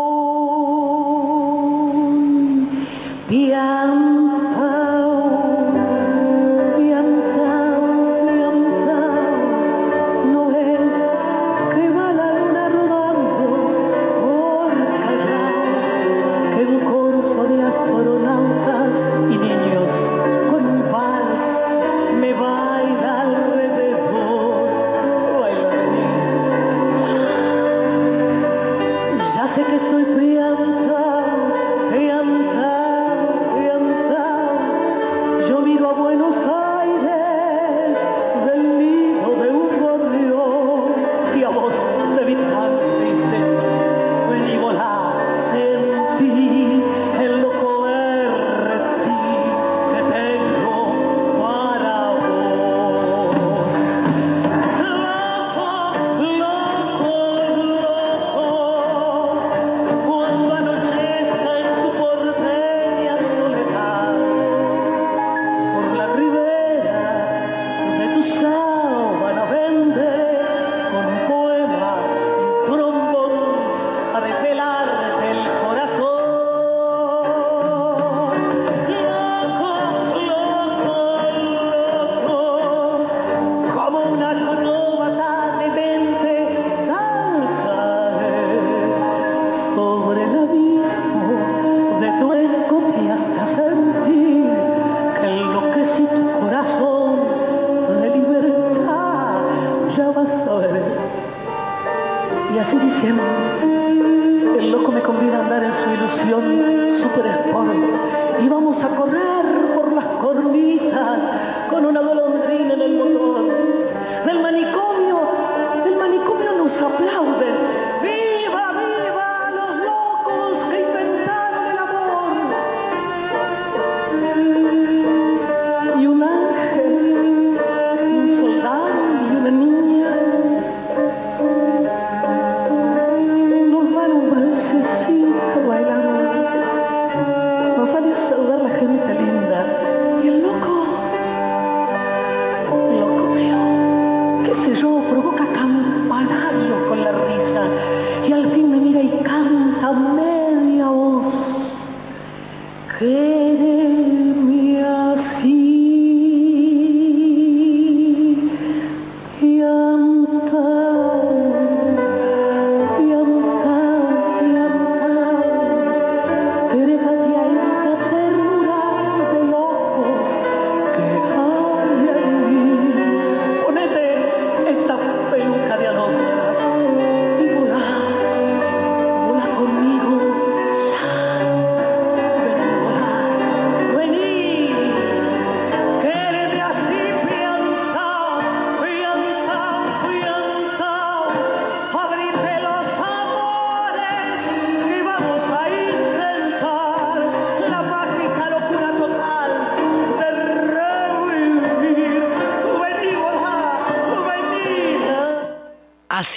[111.71, 112.01] con una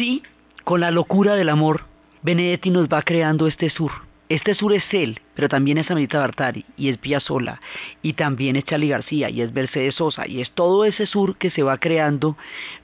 [0.03, 0.21] Así,
[0.65, 1.85] con la locura del amor,
[2.23, 3.91] Benedetti nos va creando este sur.
[4.27, 7.61] Este sur es él, pero también es Amita Bartari, y es Piazzolla,
[8.01, 11.51] y también es Charlie García, y es Mercedes Sosa, y es todo ese sur que
[11.51, 12.35] se va creando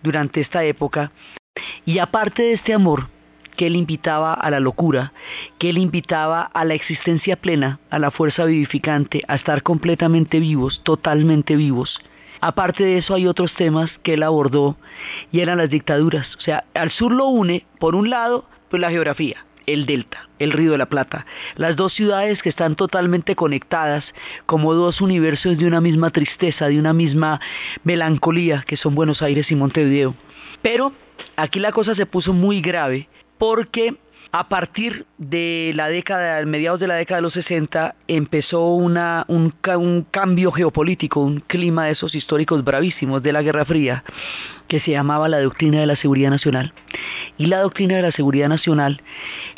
[0.01, 1.11] durante esta época.
[1.85, 3.09] Y aparte de este amor,
[3.57, 5.11] que él invitaba a la locura,
[5.57, 10.79] que él invitaba a la existencia plena, a la fuerza vivificante, a estar completamente vivos,
[10.85, 11.99] totalmente vivos.
[12.41, 14.77] Aparte de eso hay otros temas que él abordó
[15.31, 16.27] y eran las dictaduras.
[16.37, 20.51] O sea, al sur lo une, por un lado, pues la geografía, el delta, el
[20.51, 21.25] río de la Plata,
[21.55, 24.05] las dos ciudades que están totalmente conectadas
[24.45, 27.39] como dos universos de una misma tristeza, de una misma
[27.83, 30.15] melancolía, que son Buenos Aires y Montevideo.
[30.61, 30.93] Pero
[31.35, 33.95] aquí la cosa se puso muy grave porque
[34.31, 40.05] a partir de la década, mediados de la década de los 60, empezó un, un
[40.11, 44.03] cambio geopolítico, un clima de esos históricos bravísimos de la Guerra Fría,
[44.67, 46.73] que se llamaba la doctrina de la seguridad nacional.
[47.39, 49.01] Y la doctrina de la seguridad nacional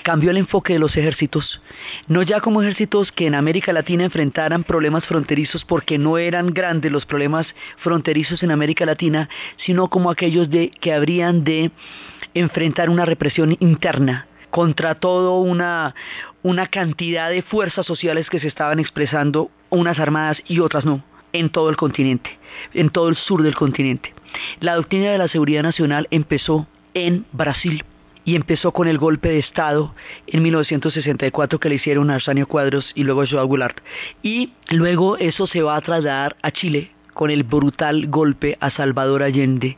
[0.04, 1.62] cambió el enfoque de los ejércitos,
[2.08, 6.94] no ya como ejércitos que en América Latina enfrentaran problemas fronterizos porque no eran grandes
[6.94, 7.46] los problemas
[7.78, 11.72] fronterizos en América Latina, sino como aquellos de, que habrían de
[12.34, 15.96] enfrentar una represión interna contra todo una,
[16.44, 21.50] una cantidad de fuerzas sociales que se estaban expresando, unas armadas y otras no, en
[21.50, 22.38] todo el continente,
[22.74, 24.14] en todo el sur del continente.
[24.60, 27.84] La doctrina de la seguridad nacional empezó en Brasil
[28.24, 29.96] y empezó con el golpe de Estado
[30.28, 33.80] en 1964 que le hicieron a Arsenio Cuadros y luego a Joao Goulart.
[34.22, 39.24] Y luego eso se va a trasladar a Chile con el brutal golpe a Salvador
[39.24, 39.78] Allende,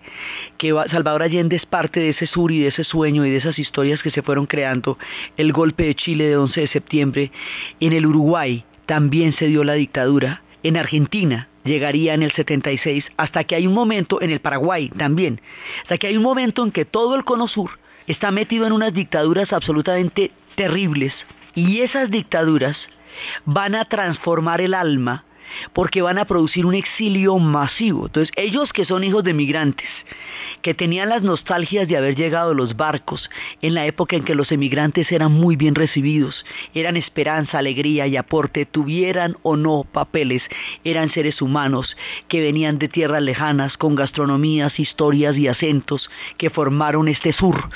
[0.58, 3.38] que va- Salvador Allende es parte de ese sur y de ese sueño y de
[3.38, 4.98] esas historias que se fueron creando,
[5.38, 7.32] el golpe de Chile de 11 de septiembre,
[7.80, 13.46] en el Uruguay también se dio la dictadura, en Argentina llegaría en el 76, hasta
[13.46, 15.40] que hay un momento, en el Paraguay también,
[15.84, 18.94] hasta que hay un momento en que todo el cono sur está metido en unas
[18.94, 21.14] dictaduras absolutamente terribles,
[21.56, 22.78] y esas dictaduras
[23.46, 25.24] van a transformar el alma
[25.74, 28.08] porque van a producir un exilio masivo.
[28.08, 29.90] Entonces, ellos que son hijos de migrantes,
[30.62, 33.30] que tenían las nostalgias de haber llegado los barcos
[33.62, 38.18] en la época en que los emigrantes eran muy bien recibidos, eran esperanza, alegría y
[38.18, 40.44] aporte, tuvieran o no papeles,
[40.84, 41.98] eran seres humanos
[42.28, 47.70] que venían de tierras lejanas con gastronomías, historias y acentos que formaron este sur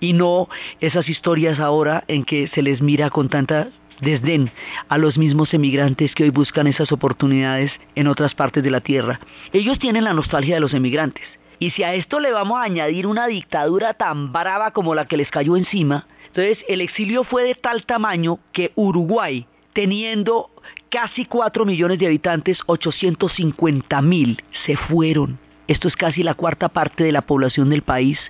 [0.00, 0.48] y no
[0.80, 3.68] esas historias ahora en que se les mira con tanta
[4.00, 4.50] desdén
[4.88, 9.20] a los mismos emigrantes que hoy buscan esas oportunidades en otras partes de la tierra.
[9.52, 11.24] Ellos tienen la nostalgia de los emigrantes.
[11.58, 15.16] Y si a esto le vamos a añadir una dictadura tan brava como la que
[15.16, 20.50] les cayó encima, entonces el exilio fue de tal tamaño que Uruguay, teniendo
[20.90, 25.38] casi 4 millones de habitantes, 850 mil se fueron.
[25.68, 28.20] Esto es casi la cuarta parte de la población del país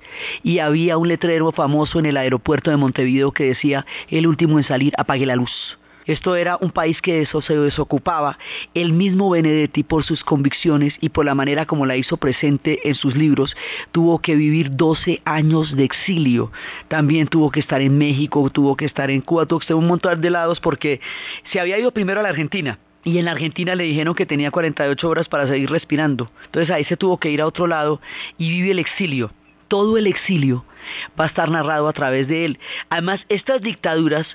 [0.43, 4.64] y había un letrero famoso en el aeropuerto de Montevideo que decía el último en
[4.64, 5.76] salir apague la luz.
[6.07, 8.39] Esto era un país que eso se desocupaba.
[8.74, 12.95] El mismo Benedetti, por sus convicciones y por la manera como la hizo presente en
[12.95, 13.57] sus libros,
[13.91, 16.53] tuvo que vivir 12 años de exilio.
[16.87, 20.20] También tuvo que estar en México, tuvo que estar en Cuba, tuvo que un montón
[20.20, 21.01] de lados porque
[21.51, 25.09] se había ido primero a la Argentina y en Argentina le dijeron que tenía 48
[25.09, 26.28] horas para seguir respirando.
[26.46, 28.00] Entonces ahí se tuvo que ir a otro lado
[28.36, 29.30] y vive el exilio.
[29.68, 30.64] Todo el exilio
[31.18, 32.59] va a estar narrado a través de él.
[32.90, 34.26] Además, estas dictaduras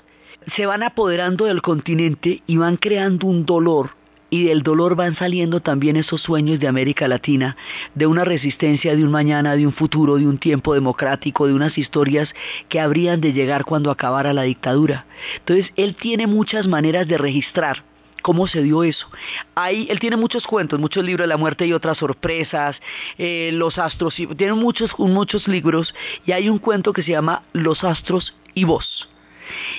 [0.56, 3.90] se van apoderando del continente y van creando un dolor
[4.30, 7.58] y del dolor van saliendo también esos sueños de América Latina,
[7.94, 11.76] de una resistencia, de un mañana, de un futuro, de un tiempo democrático, de unas
[11.76, 12.30] historias
[12.70, 15.04] que habrían de llegar cuando acabara la dictadura.
[15.40, 17.91] Entonces, él tiene muchas maneras de registrar
[18.22, 19.08] cómo se dio eso.
[19.54, 22.80] Ahí él tiene muchos cuentos, muchos libros de la muerte y otras sorpresas,
[23.18, 25.94] eh, los astros, tiene muchos, muchos libros
[26.24, 29.08] y hay un cuento que se llama Los astros y vos.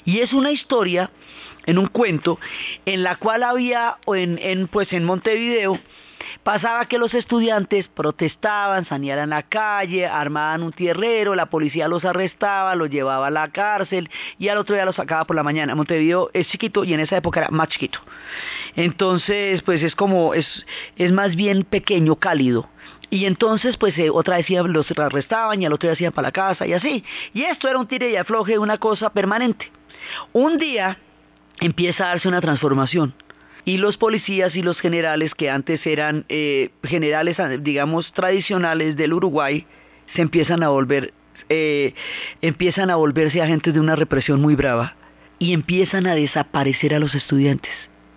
[0.06, 1.10] Y es una historia
[1.66, 2.39] en un cuento
[2.86, 5.80] en la cual había en, en pues en Montevideo
[6.44, 12.06] pasaba que los estudiantes protestaban, salían a la calle, armaban un tierrero, la policía los
[12.06, 14.10] arrestaba, los llevaba a la cárcel
[14.40, 15.76] y al otro día los sacaba por la mañana.
[15.76, 18.00] Montevideo es chiquito y en esa época era más chiquito.
[18.76, 20.48] Entonces, pues es como, es,
[20.96, 22.70] es más bien pequeño, cálido.
[23.10, 26.32] Y entonces, pues eh, otra vez los arrestaban y al otro día hacían para la
[26.32, 27.04] casa y así.
[27.34, 29.72] Y esto era un tire y afloje, una cosa permanente.
[30.32, 30.98] Un día
[31.60, 33.14] empieza a darse una transformación
[33.66, 39.66] y los policías y los generales que antes eran eh, generales, digamos, tradicionales del Uruguay,
[40.14, 41.14] se empiezan a volver,
[41.49, 41.93] eh,
[42.41, 44.95] empiezan a volverse agentes de una represión muy brava
[45.39, 47.72] y empiezan a desaparecer a los estudiantes.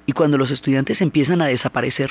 [0.06, 2.10] Y cuando los estudiantes empiezan a desaparecer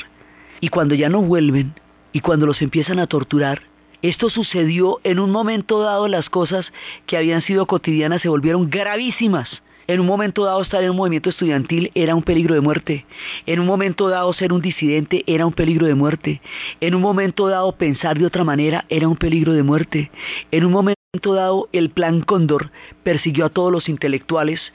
[0.59, 1.73] y cuando ya no vuelven
[2.11, 3.61] y cuando los empiezan a torturar,
[4.01, 6.71] esto sucedió en un momento dado las cosas
[7.05, 11.29] que habían sido cotidianas se volvieron gravísimas en un momento dado estar en un movimiento
[11.29, 13.05] estudiantil era un peligro de muerte.
[13.45, 16.41] En un momento dado ser un disidente era un peligro de muerte.
[16.81, 20.11] En un momento dado pensar de otra manera era un peligro de muerte.
[20.51, 22.71] En un momento dado el plan Cóndor
[23.03, 24.73] persiguió a todos los intelectuales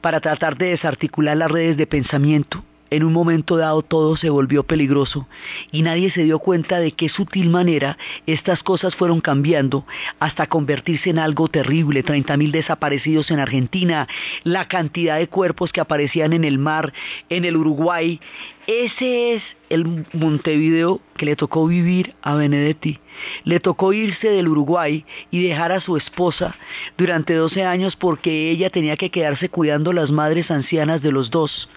[0.00, 2.62] para tratar de desarticular las redes de pensamiento
[2.92, 5.26] en un momento dado todo se volvió peligroso
[5.70, 9.86] y nadie se dio cuenta de qué sutil manera estas cosas fueron cambiando
[10.20, 12.04] hasta convertirse en algo terrible.
[12.04, 14.06] 30.000 desaparecidos en Argentina,
[14.44, 16.92] la cantidad de cuerpos que aparecían en el mar,
[17.30, 18.20] en el Uruguay.
[18.66, 22.98] Ese es el Montevideo que le tocó vivir a Benedetti.
[23.44, 26.54] Le tocó irse del Uruguay y dejar a su esposa
[26.98, 31.70] durante 12 años porque ella tenía que quedarse cuidando las madres ancianas de los dos.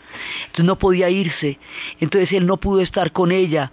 [0.47, 1.59] Entonces no podía irse,
[1.99, 3.71] entonces él no pudo estar con ella.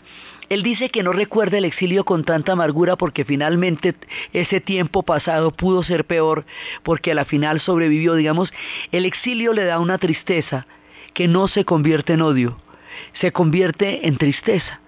[0.48, 3.94] Él dice que no recuerda el exilio con tanta amargura porque finalmente
[4.34, 6.44] ese tiempo pasado pudo ser peor
[6.82, 8.52] porque a la final sobrevivió, digamos,
[8.90, 10.66] el exilio le da una tristeza
[11.14, 12.58] que no se convierte en odio,
[13.14, 14.80] se convierte en tristeza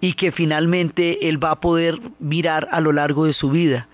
[0.00, 3.88] y que finalmente él va a poder mirar a lo largo de su vida.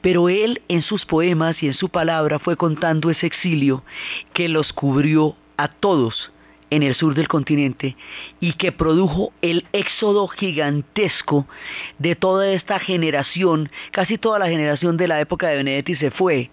[0.00, 3.82] Pero él en sus poemas y en su palabra fue contando ese exilio
[4.32, 6.30] que los cubrió a todos
[6.70, 7.96] en el sur del continente
[8.40, 11.46] y que produjo el éxodo gigantesco
[11.98, 16.50] de toda esta generación, casi toda la generación de la época de Benedetti se fue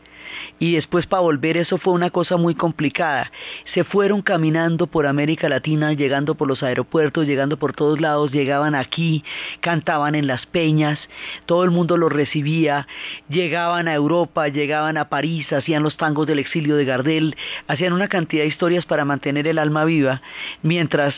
[0.59, 3.32] y después para volver eso fue una cosa muy complicada.
[3.74, 8.76] Se fueron caminando por América Latina, llegando por los aeropuertos, llegando por todos lados, llegaban
[8.76, 9.24] aquí,
[9.59, 10.99] cantaban en las peñas,
[11.45, 12.88] todo el mundo los recibía,
[13.30, 17.36] llegaban a Europa, llegaban a París, hacían los tangos del exilio de Gardel,
[17.68, 20.22] hacían una cantidad de historias para mantener el alma viva,
[20.61, 21.15] mientras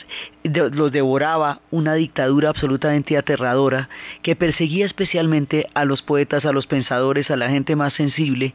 [0.50, 3.90] los devoraba una dictadura absolutamente aterradora
[4.22, 8.54] que perseguía especialmente a los poetas, a los pensadores, a la gente más sensible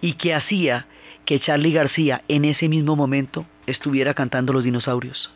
[0.00, 0.86] y que hacía
[1.24, 5.30] que Charlie García en ese mismo momento estuviera cantando los dinosaurios.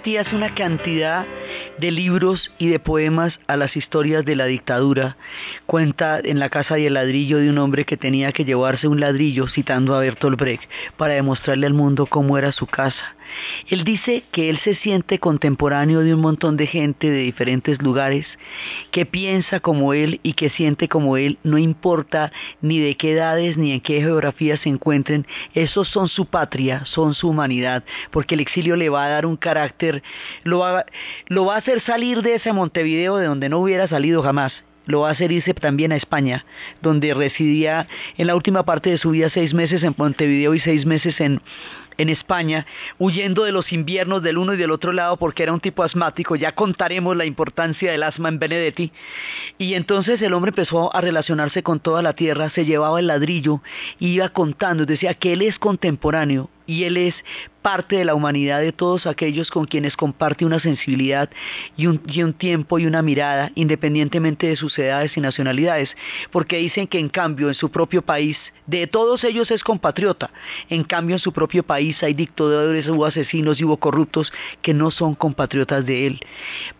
[0.00, 1.26] Hace una cantidad
[1.78, 5.18] de libros y de poemas a las historias de la dictadura.
[5.66, 9.46] Cuenta en La Casa el Ladrillo de un hombre que tenía que llevarse un ladrillo
[9.46, 13.14] citando a Bertolt Brecht para demostrarle al mundo cómo era su casa.
[13.68, 18.26] Él dice que él se siente contemporáneo de un montón de gente de diferentes lugares,
[18.90, 23.56] que piensa como él y que siente como él, no importa ni de qué edades
[23.56, 28.40] ni en qué geografía se encuentren, esos son su patria, son su humanidad, porque el
[28.40, 30.02] exilio le va a dar un carácter,
[30.44, 30.84] lo va,
[31.28, 34.52] lo va a hacer salir de ese Montevideo de donde no hubiera salido jamás
[34.86, 36.44] lo va a hacer irse también a España,
[36.82, 37.86] donde residía
[38.18, 41.40] en la última parte de su vida seis meses en Montevideo y seis meses en,
[42.00, 42.66] en España,
[42.98, 46.34] huyendo de los inviernos del uno y del otro lado porque era un tipo asmático,
[46.34, 48.92] ya contaremos la importancia del asma en Benedetti,
[49.58, 53.60] y entonces el hombre empezó a relacionarse con toda la tierra, se llevaba el ladrillo,
[53.98, 57.16] iba contando, decía que él es contemporáneo, y Él es
[57.62, 61.28] parte de la humanidad de todos aquellos con quienes comparte una sensibilidad
[61.76, 65.90] y un, y un, tiempo y una mirada, independientemente de sus edades y nacionalidades,
[66.30, 70.30] porque dicen que en cambio en su propio país, de todos ellos es compatriota,
[70.68, 74.32] en cambio en su propio país hay dictadores, hubo asesinos y hubo corruptos
[74.62, 76.20] que no son compatriotas de él,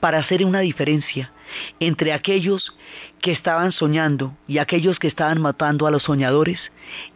[0.01, 1.33] para hacer una diferencia
[1.81, 2.77] entre aquellos
[3.21, 6.61] que estaban soñando y aquellos que estaban matando a los soñadores,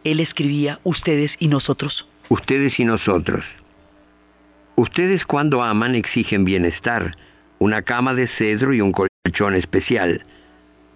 [0.03, 3.45] él escribía ustedes y nosotros ustedes y nosotros.
[4.75, 7.15] Ustedes cuando aman exigen bienestar,
[7.59, 10.25] una cama de cedro y un colchón especial.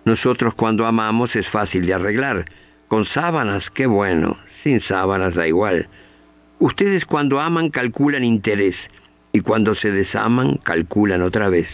[0.05, 2.45] Nosotros cuando amamos es fácil de arreglar.
[2.87, 4.37] Con sábanas, qué bueno.
[4.63, 5.87] Sin sábanas da igual.
[6.59, 8.75] Ustedes cuando aman calculan interés
[9.31, 11.69] y cuando se desaman calculan otra vez.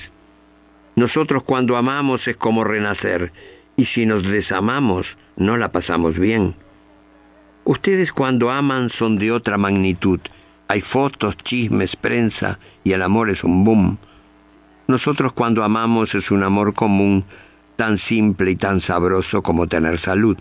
[0.96, 3.34] Nosotros cuando amamos es como renacer
[3.76, 6.56] y si nos desamamos no la pasamos bien.
[7.64, 10.20] Ustedes cuando aman son de otra magnitud.
[10.68, 13.98] Hay fotos, chismes, prensa y el amor es un boom.
[14.88, 17.26] Nosotros cuando amamos es un amor común,
[17.76, 20.38] tan simple y tan sabroso como tener salud.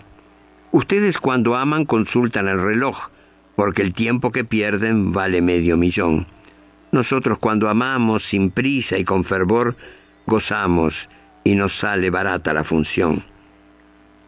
[0.71, 3.09] Ustedes cuando aman consultan el reloj,
[3.57, 6.27] porque el tiempo que pierden vale medio millón.
[6.93, 9.77] Nosotros cuando amamos sin prisa y con fervor,
[10.27, 10.95] gozamos
[11.43, 13.25] y nos sale barata la función.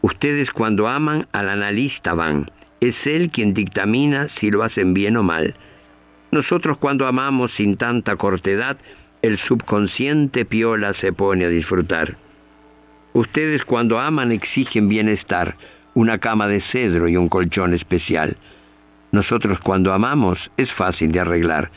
[0.03, 2.51] Ustedes cuando aman al analista van,
[2.81, 5.55] es Él quien dictamina si lo hacen bien o mal.
[6.31, 8.77] Nosotros cuando amamos sin tanta cortedad,
[9.23, 12.19] el subconsciente piola se pone a disfrutar.
[13.13, 15.57] Ustedes cuando aman exigen bienestar,
[15.95, 18.37] una cama de cedro y un colchón especial.
[19.17, 21.71] Nosotros cuando amamos es fácil de arreglar.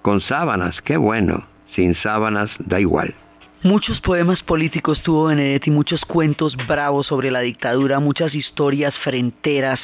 [0.00, 1.46] Con sábanas, qué bueno.
[1.74, 3.14] Sin sábanas, da igual.
[3.62, 9.80] Muchos poemas políticos tuvo Benedetti, muchos cuentos bravos sobre la dictadura, muchas historias fronteras,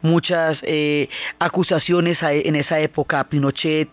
[0.00, 1.08] muchas eh,
[1.40, 3.88] acusaciones a, en esa época a Pinochet.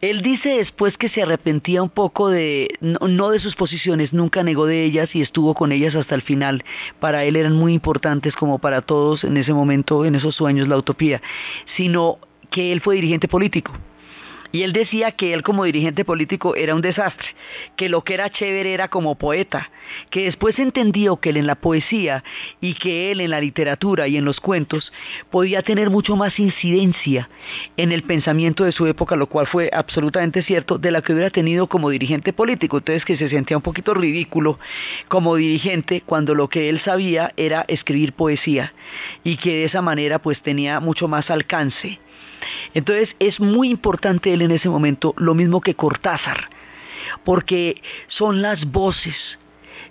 [0.00, 4.44] Él dice después que se arrepentía un poco de, no, no de sus posiciones, nunca
[4.44, 6.62] negó de ellas y estuvo con ellas hasta el final.
[7.00, 10.76] Para él eran muy importantes como para todos en ese momento, en esos sueños, la
[10.76, 11.20] utopía,
[11.76, 12.18] sino
[12.50, 13.72] que él fue dirigente político.
[14.52, 17.28] Y él decía que él como dirigente político era un desastre,
[17.76, 19.70] que lo que era chévere era como poeta,
[20.10, 22.24] que después entendió que él en la poesía
[22.60, 24.92] y que él en la literatura y en los cuentos
[25.30, 27.28] podía tener mucho más incidencia
[27.76, 31.30] en el pensamiento de su época, lo cual fue absolutamente cierto, de la que hubiera
[31.30, 32.78] tenido como dirigente político.
[32.78, 34.58] Entonces que se sentía un poquito ridículo
[35.08, 38.72] como dirigente cuando lo que él sabía era escribir poesía
[39.24, 42.00] y que de esa manera pues tenía mucho más alcance.
[42.74, 46.48] Entonces es muy importante él en ese momento, lo mismo que Cortázar,
[47.24, 49.16] porque son las voces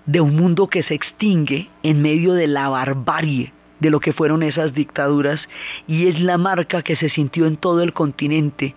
[0.05, 4.43] de un mundo que se extingue en medio de la barbarie de lo que fueron
[4.43, 5.39] esas dictaduras
[5.87, 8.75] y es la marca que se sintió en todo el continente.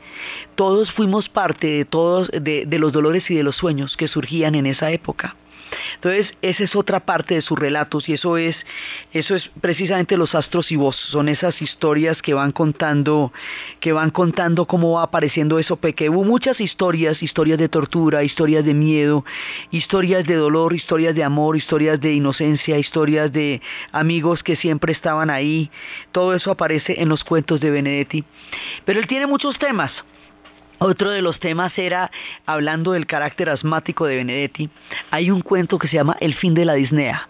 [0.55, 4.55] Todos fuimos parte de todos de, de los dolores y de los sueños que surgían
[4.55, 5.37] en esa época.
[5.95, 8.57] Entonces, esa es otra parte de sus relatos y eso es,
[9.12, 13.33] eso es precisamente los astros y vos, son esas historias que van contando,
[13.81, 18.64] que van contando cómo va apareciendo eso, porque hubo muchas historias, historias de tortura, historias
[18.64, 19.25] de miedo,
[19.70, 23.61] historias de dolor, historias de amor, historias de inocencia, historias de
[23.93, 25.70] amigos que siempre estaban ahí,
[26.11, 28.25] todo eso aparece en los cuentos de Benedetti.
[28.85, 29.93] Pero él tiene muchos temas,
[30.83, 32.11] otro de los temas era,
[32.47, 34.70] hablando del carácter asmático de Benedetti,
[35.11, 37.28] hay un cuento que se llama El fin de la disnea.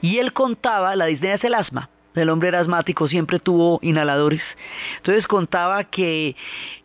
[0.00, 4.42] Y él contaba, la disnea es el asma, el hombre era asmático, siempre tuvo inhaladores.
[4.96, 6.34] Entonces contaba que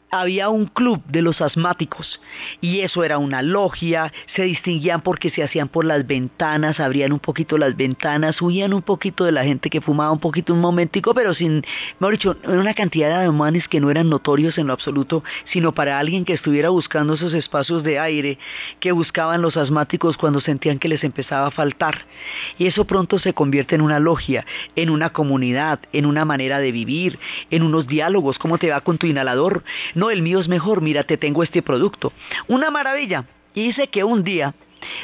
[0.10, 2.22] había un club de los asmáticos
[2.62, 7.20] y eso era una logia, se distinguían porque se hacían por las ventanas, abrían un
[7.20, 11.14] poquito las ventanas, huían un poquito de la gente que fumaba un poquito un momentico,
[11.14, 11.64] pero sin,
[11.99, 15.99] mejor dicho, una cantidad de humanos que no eran notorios en lo absoluto, sino para
[15.99, 18.38] alguien que estuviera buscando esos espacios de aire
[18.80, 22.05] que buscaban los asmáticos cuando sentían que les empezaba a faltar.
[22.58, 24.45] Y eso pronto se convierte en una logia,
[24.76, 28.97] en una comunidad, en una manera de vivir, en unos diálogos, cómo te va con
[28.97, 29.64] tu inhalador,
[29.97, 32.13] no, el mío es mejor, mira, te tengo este producto.
[32.47, 33.25] Una maravilla.
[33.55, 34.53] Y dice que un día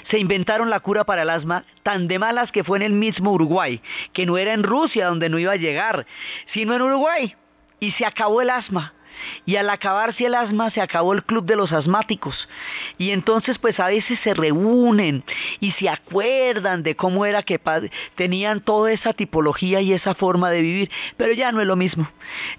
[0.08, 3.32] se inventaron la cura para el asma tan de malas que fue en el mismo
[3.32, 3.82] Uruguay,
[4.14, 6.06] que no era en Rusia donde no iba a llegar,
[6.54, 7.36] sino en Uruguay.
[7.80, 8.94] Y se acabó el asma
[9.46, 12.48] y al acabarse el asma se acabó el club de los asmáticos.
[12.98, 15.24] Y entonces pues a veces se reúnen
[15.60, 17.60] y se acuerdan de cómo era que
[18.16, 22.10] tenían toda esa tipología y esa forma de vivir, pero ya no es lo mismo.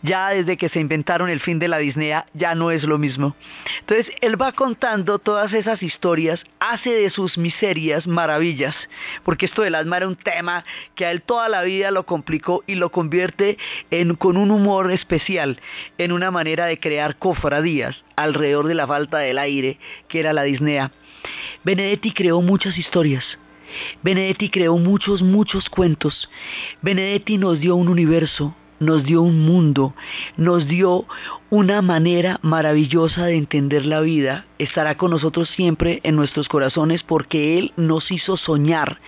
[0.03, 3.37] Ya desde que se inventaron el fin de la disnea ya no es lo mismo.
[3.81, 8.75] Entonces él va contando todas esas historias, hace de sus miserias maravillas,
[9.25, 12.63] porque esto del asma era un tema que a él toda la vida lo complicó
[12.67, 13.59] y lo convierte
[13.91, 15.61] en con un humor especial,
[15.99, 19.79] en una manera de crear cofradías alrededor de la falta del aire
[20.09, 20.93] que era la disnea.
[21.65, 23.25] Benedetti creó muchas historias.
[24.03, 26.31] Benedetti creó muchos, muchos cuentos.
[26.83, 29.95] Benedetti nos dio un universo, nos dio un mundo,
[30.37, 31.07] nos dio
[31.51, 34.47] una manera maravillosa de entender la vida.
[34.59, 39.01] Estará con nosotros siempre en nuestros corazones porque Él nos hizo soñar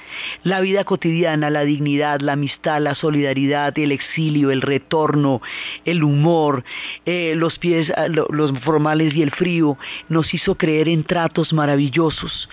[0.43, 5.43] la vida cotidiana, la dignidad, la amistad, la solidaridad, el exilio, el retorno,
[5.85, 6.65] el humor,
[7.05, 9.77] eh, los pies, ah, los formales y el frío.
[10.09, 12.49] Nos hizo creer en tratos maravillosos.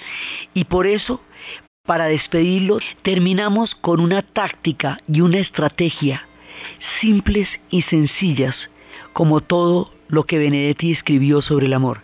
[0.54, 1.22] Y por eso
[1.86, 6.26] para despedirlo, terminamos con una táctica y una estrategia
[7.02, 8.56] simples y sencillas,
[9.14, 12.02] como todo lo que Benedetti escribió sobre el amor.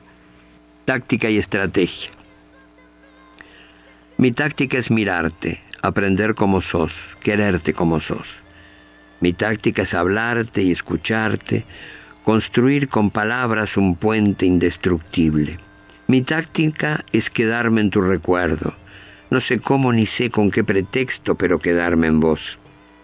[0.85, 2.11] Táctica y estrategia.
[4.17, 6.91] Mi táctica es mirarte, aprender como sos,
[7.21, 8.27] quererte como sos.
[9.21, 11.65] Mi táctica es hablarte y escucharte,
[12.23, 15.57] construir con palabras un puente indestructible.
[16.07, 18.73] Mi táctica es quedarme en tu recuerdo.
[19.29, 22.57] No sé cómo ni sé con qué pretexto, pero quedarme en vos.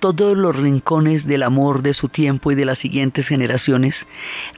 [0.00, 3.94] todos los rincones del amor de su tiempo y de las siguientes generaciones,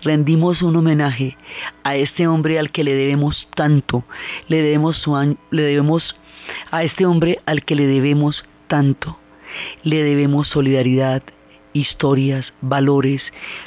[0.02, 1.36] rendimos un homenaje
[1.82, 4.04] a este hombre al que le debemos tanto,
[4.48, 5.02] le debemos,
[5.50, 6.16] le debemos
[6.70, 9.18] a este hombre al que le debemos tanto,
[9.82, 11.22] le debemos solidaridad,
[11.72, 13.22] historias, valores,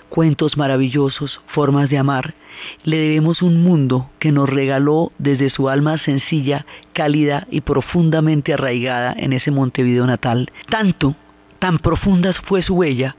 [0.09, 2.35] cuentos maravillosos, formas de amar.
[2.83, 9.13] Le debemos un mundo que nos regaló desde su alma sencilla, cálida y profundamente arraigada
[9.17, 10.51] en ese Montevideo natal.
[10.69, 11.15] Tanto
[11.63, 13.15] tan profunda fue su huella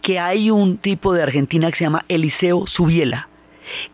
[0.00, 3.28] que hay un tipo de Argentina que se llama Eliseo Subiela,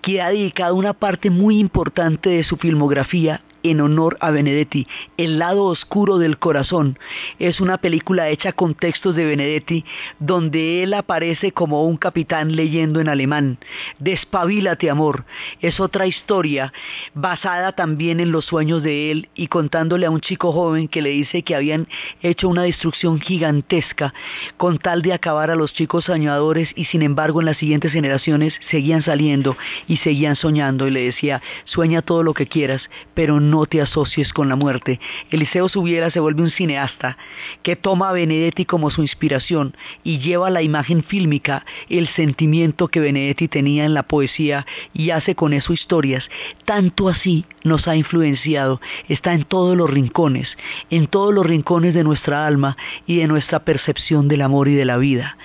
[0.00, 4.86] que ha dedicado una parte muy importante de su filmografía en honor a Benedetti.
[5.16, 6.98] El lado oscuro del corazón
[7.38, 9.84] es una película hecha con textos de Benedetti
[10.18, 13.58] donde él aparece como un capitán leyendo en alemán.
[13.98, 15.24] Despabilate amor
[15.60, 16.72] es otra historia
[17.14, 21.10] basada también en los sueños de él y contándole a un chico joven que le
[21.10, 21.88] dice que habían
[22.22, 24.14] hecho una destrucción gigantesca
[24.56, 28.54] con tal de acabar a los chicos soñadores y sin embargo en las siguientes generaciones
[28.70, 29.56] seguían saliendo
[29.86, 32.82] y seguían soñando y le decía sueña todo lo que quieras
[33.14, 35.00] pero no te asocies con la muerte.
[35.30, 37.16] Eliseo Subiera se vuelve un cineasta
[37.62, 42.88] que toma a Benedetti como su inspiración y lleva a la imagen fílmica el sentimiento
[42.88, 46.28] que Benedetti tenía en la poesía y hace con eso historias.
[46.64, 50.56] Tanto así nos ha influenciado, está en todos los rincones,
[50.90, 52.76] en todos los rincones de nuestra alma
[53.06, 55.36] y de nuestra percepción del amor y de la vida.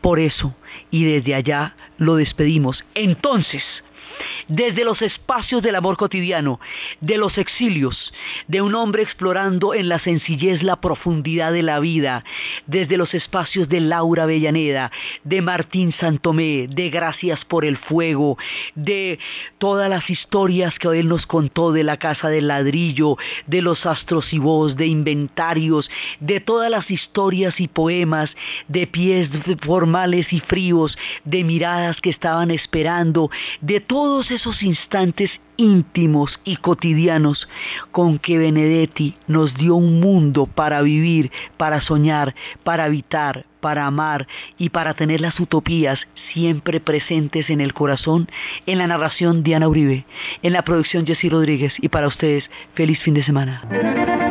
[0.00, 0.54] Por eso,
[0.90, 2.84] y desde allá lo despedimos.
[2.94, 3.64] Entonces,
[4.48, 6.60] desde los espacios del amor cotidiano,
[7.00, 8.12] de los exilios,
[8.46, 12.24] de un hombre explorando en la sencillez la profundidad de la vida,
[12.66, 14.90] desde los espacios de Laura Bellaneda,
[15.24, 18.38] de Martín Santomé, de Gracias por el Fuego,
[18.74, 19.18] de
[19.58, 23.16] todas las historias que él nos contó de la casa del ladrillo,
[23.46, 25.90] de los astros y voz, de inventarios,
[26.20, 28.30] de todas las historias y poemas,
[28.68, 29.28] de pies
[29.60, 36.56] formales y fríos, de miradas que estaban esperando, de todo todos esos instantes íntimos y
[36.56, 37.46] cotidianos
[37.92, 42.34] con que Benedetti nos dio un mundo para vivir, para soñar,
[42.64, 48.30] para habitar, para amar y para tener las utopías siempre presentes en el corazón,
[48.64, 50.06] en la narración Diana Uribe,
[50.42, 54.28] en la producción Jessy Rodríguez y para ustedes, feliz fin de semana.